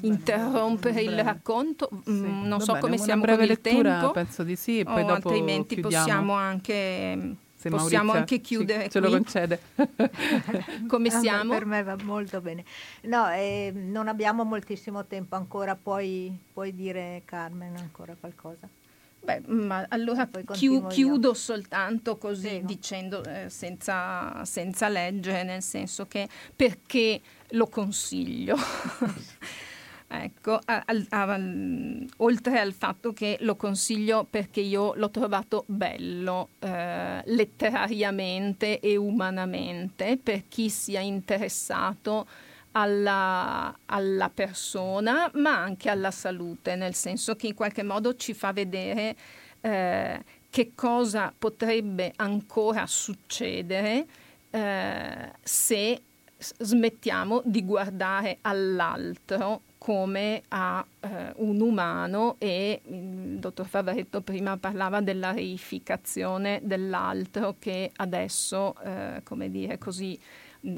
[0.02, 1.90] interrompere il racconto.
[2.03, 2.11] Sì.
[2.11, 4.11] Mm, non so bene, come siamo breve con il lettura, tempo.
[4.11, 6.06] penso di sì, e poi dopo altrimenti chiudiamo.
[6.06, 9.59] possiamo anche se possiamo Maurizia anche chiudere ce lo concede.
[10.88, 11.53] come siamo?
[11.53, 12.63] per me va molto bene.
[13.03, 18.69] No, eh, non abbiamo moltissimo tempo ancora, puoi, puoi dire Carmen ancora qualcosa?
[19.19, 22.67] Beh, ma allora chiu- chiudo soltanto così Prego.
[22.67, 27.19] dicendo eh, senza, senza leggere, nel senso che perché
[27.49, 28.55] lo consiglio.
[30.09, 31.39] Ecco, a, a, a,
[32.17, 40.17] oltre al fatto che lo consiglio perché io l'ho trovato bello eh, letterariamente e umanamente
[40.17, 42.25] per chi sia interessato
[42.71, 48.53] alla, alla, persona ma anche alla salute, nel senso che in qualche modo ci fa
[48.53, 49.13] vedere
[49.59, 54.07] eh, che cosa potrebbe ancora succedere
[54.51, 56.01] eh, se
[56.38, 65.02] smettiamo di guardare all'altro come a eh, un umano e il dottor Favaretto prima parlava
[65.02, 70.20] della reificazione dell'altro che adesso, eh, come dire così,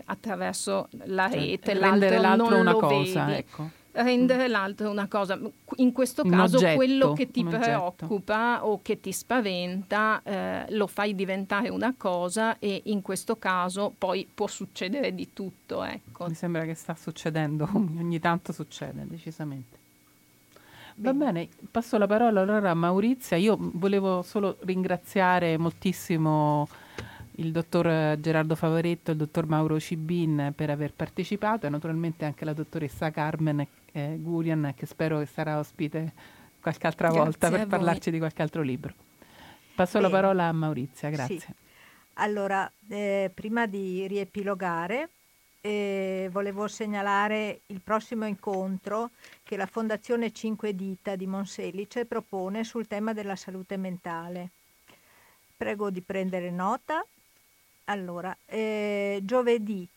[0.05, 3.69] attraverso la cioè, rete, rendere l'altro, l'altro una cosa, ecco.
[3.91, 5.39] Rendere l'altro una cosa,
[5.77, 11.15] in questo caso oggetto, quello che ti preoccupa o che ti spaventa eh, lo fai
[11.15, 15.83] diventare una cosa e in questo caso poi può succedere di tutto.
[15.83, 16.27] Ecco.
[16.27, 19.77] Mi sembra che sta succedendo, ogni tanto succede decisamente.
[21.01, 23.37] Va bene, passo la parola allora a Maurizia.
[23.37, 26.67] Io volevo solo ringraziare moltissimo
[27.39, 32.45] il dottor Gerardo Favoretto e il dottor Mauro Cibin per aver partecipato e naturalmente anche
[32.45, 36.13] la dottoressa Carmen eh, Gurian che spero che sarà ospite
[36.61, 38.93] qualche altra Grazie volta per parlarci di qualche altro libro.
[39.73, 40.11] Passo Bene.
[40.11, 41.39] la parola a Maurizia, grazie.
[41.39, 41.53] Sì.
[42.15, 45.09] Allora, eh, prima di riepilogare,
[45.61, 49.11] eh, volevo segnalare il prossimo incontro
[49.43, 54.49] che la Fondazione Cinque Dita di Monselice propone sul tema della salute mentale.
[55.55, 57.05] Prego di prendere nota.
[57.89, 59.87] Allora, eh, giovedì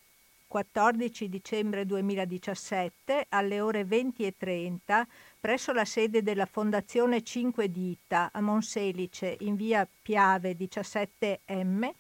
[0.47, 5.05] 14 dicembre 2017 alle ore 20.30
[5.39, 11.91] presso la sede della Fondazione Cinque Dita a Monselice in via Piave 17M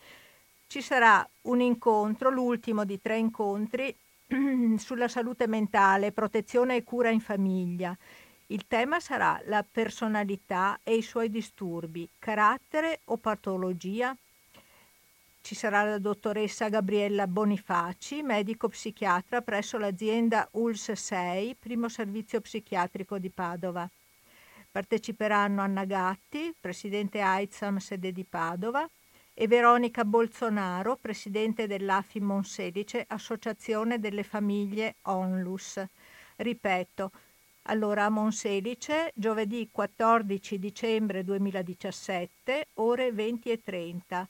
[0.67, 3.95] ci sarà un incontro, l'ultimo di tre incontri
[4.79, 7.95] sulla salute mentale, protezione e cura in famiglia.
[8.47, 14.17] Il tema sarà la personalità e i suoi disturbi, carattere o patologia.
[15.45, 23.19] Ci sarà la dottoressa Gabriella Bonifaci, medico psichiatra presso l'azienda ULS 6, primo servizio psichiatrico
[23.19, 23.91] di Padova.
[24.71, 28.89] Parteciperanno Anna Gatti, presidente AIDSAM sede di Padova,
[29.35, 35.85] e Veronica Bolsonaro, presidente dell'AFI Monselice, Associazione delle Famiglie Onlus.
[36.37, 37.11] Ripeto,
[37.63, 44.29] allora a Monselice, giovedì 14 dicembre 2017, ore 20 e 30.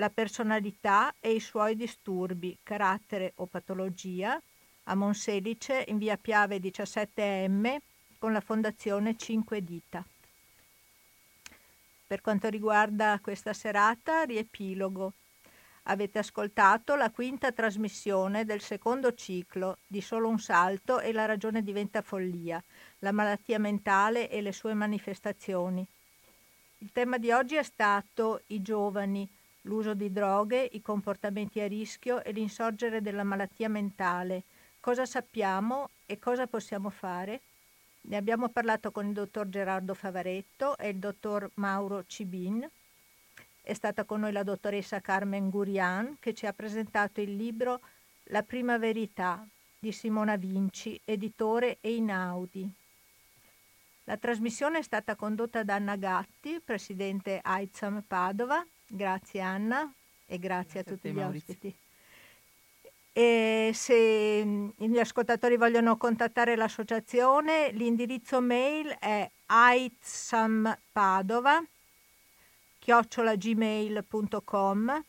[0.00, 4.40] La personalità e i suoi disturbi, carattere o patologia,
[4.84, 7.76] a Monselice in via Piave 17M
[8.16, 10.02] con la Fondazione Cinque Dita.
[12.06, 15.12] Per quanto riguarda questa serata, riepilogo.
[15.82, 21.62] Avete ascoltato la quinta trasmissione del secondo ciclo di Solo un salto e la ragione
[21.62, 22.62] diventa follia,
[23.00, 25.86] la malattia mentale e le sue manifestazioni.
[26.78, 29.28] Il tema di oggi è stato i giovani,
[29.62, 34.42] l'uso di droghe, i comportamenti a rischio e l'insorgere della malattia mentale.
[34.80, 37.40] Cosa sappiamo e cosa possiamo fare?
[38.02, 42.66] Ne abbiamo parlato con il dottor Gerardo Favaretto e il dottor Mauro Cibin.
[43.60, 47.80] È stata con noi la dottoressa Carmen Gurian che ci ha presentato il libro
[48.24, 49.46] La prima verità,
[49.78, 52.68] di Simona Vinci, editore Einaudi.
[54.04, 58.64] La trasmissione è stata condotta da Anna Gatti, presidente AIZAM Padova.
[58.92, 59.88] Grazie Anna
[60.26, 61.52] e grazie, grazie a tutti a te, gli Maurizio.
[61.52, 61.72] ospiti.
[63.12, 71.62] E se mm, gli ascoltatori vogliono contattare l'associazione, l'indirizzo mail è aitsampadova
[72.78, 75.04] chiocciolagmail.com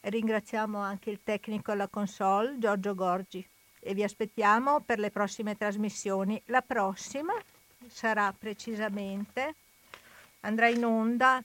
[0.00, 3.46] Ringraziamo anche il tecnico alla console Giorgio Gorgi
[3.78, 6.40] e vi aspettiamo per le prossime trasmissioni.
[6.46, 7.34] La prossima
[7.86, 9.54] sarà precisamente,
[10.40, 11.40] andrà in onda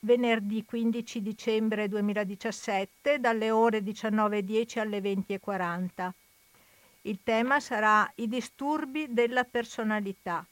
[0.00, 6.10] venerdì 15 dicembre 2017 dalle ore 19.10 alle 20.40.
[7.02, 10.44] Il tema sarà i disturbi della personalità.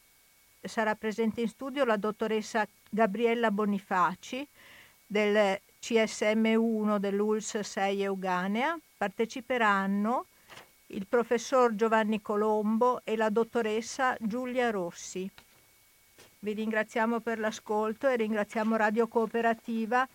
[0.61, 4.47] Sarà presente in studio la dottoressa Gabriella Bonifaci
[5.07, 8.79] del CSM1 dell'ULS 6 Euganea.
[8.97, 10.27] Parteciperanno
[10.89, 15.31] il professor Giovanni Colombo e la dottoressa Giulia Rossi.
[16.45, 20.07] Vi ringraziamo per l'ascolto e ringraziamo Radio Cooperativa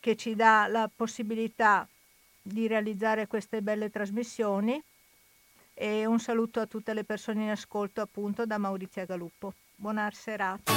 [0.00, 1.86] che ci dà la possibilità
[2.40, 4.82] di realizzare queste belle trasmissioni
[5.74, 9.52] e un saluto a tutte le persone in ascolto appunto da Maurizia Galuppo.
[9.74, 10.72] Buona serata.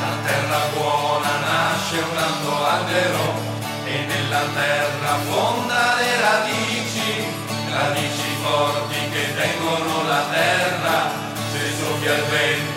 [0.00, 3.54] La terra buona nasce un alto albero
[3.86, 6.65] e nella terra fonda le radici,
[7.76, 11.10] radici forti che tengono la terra,
[11.52, 12.76] se soffia il vento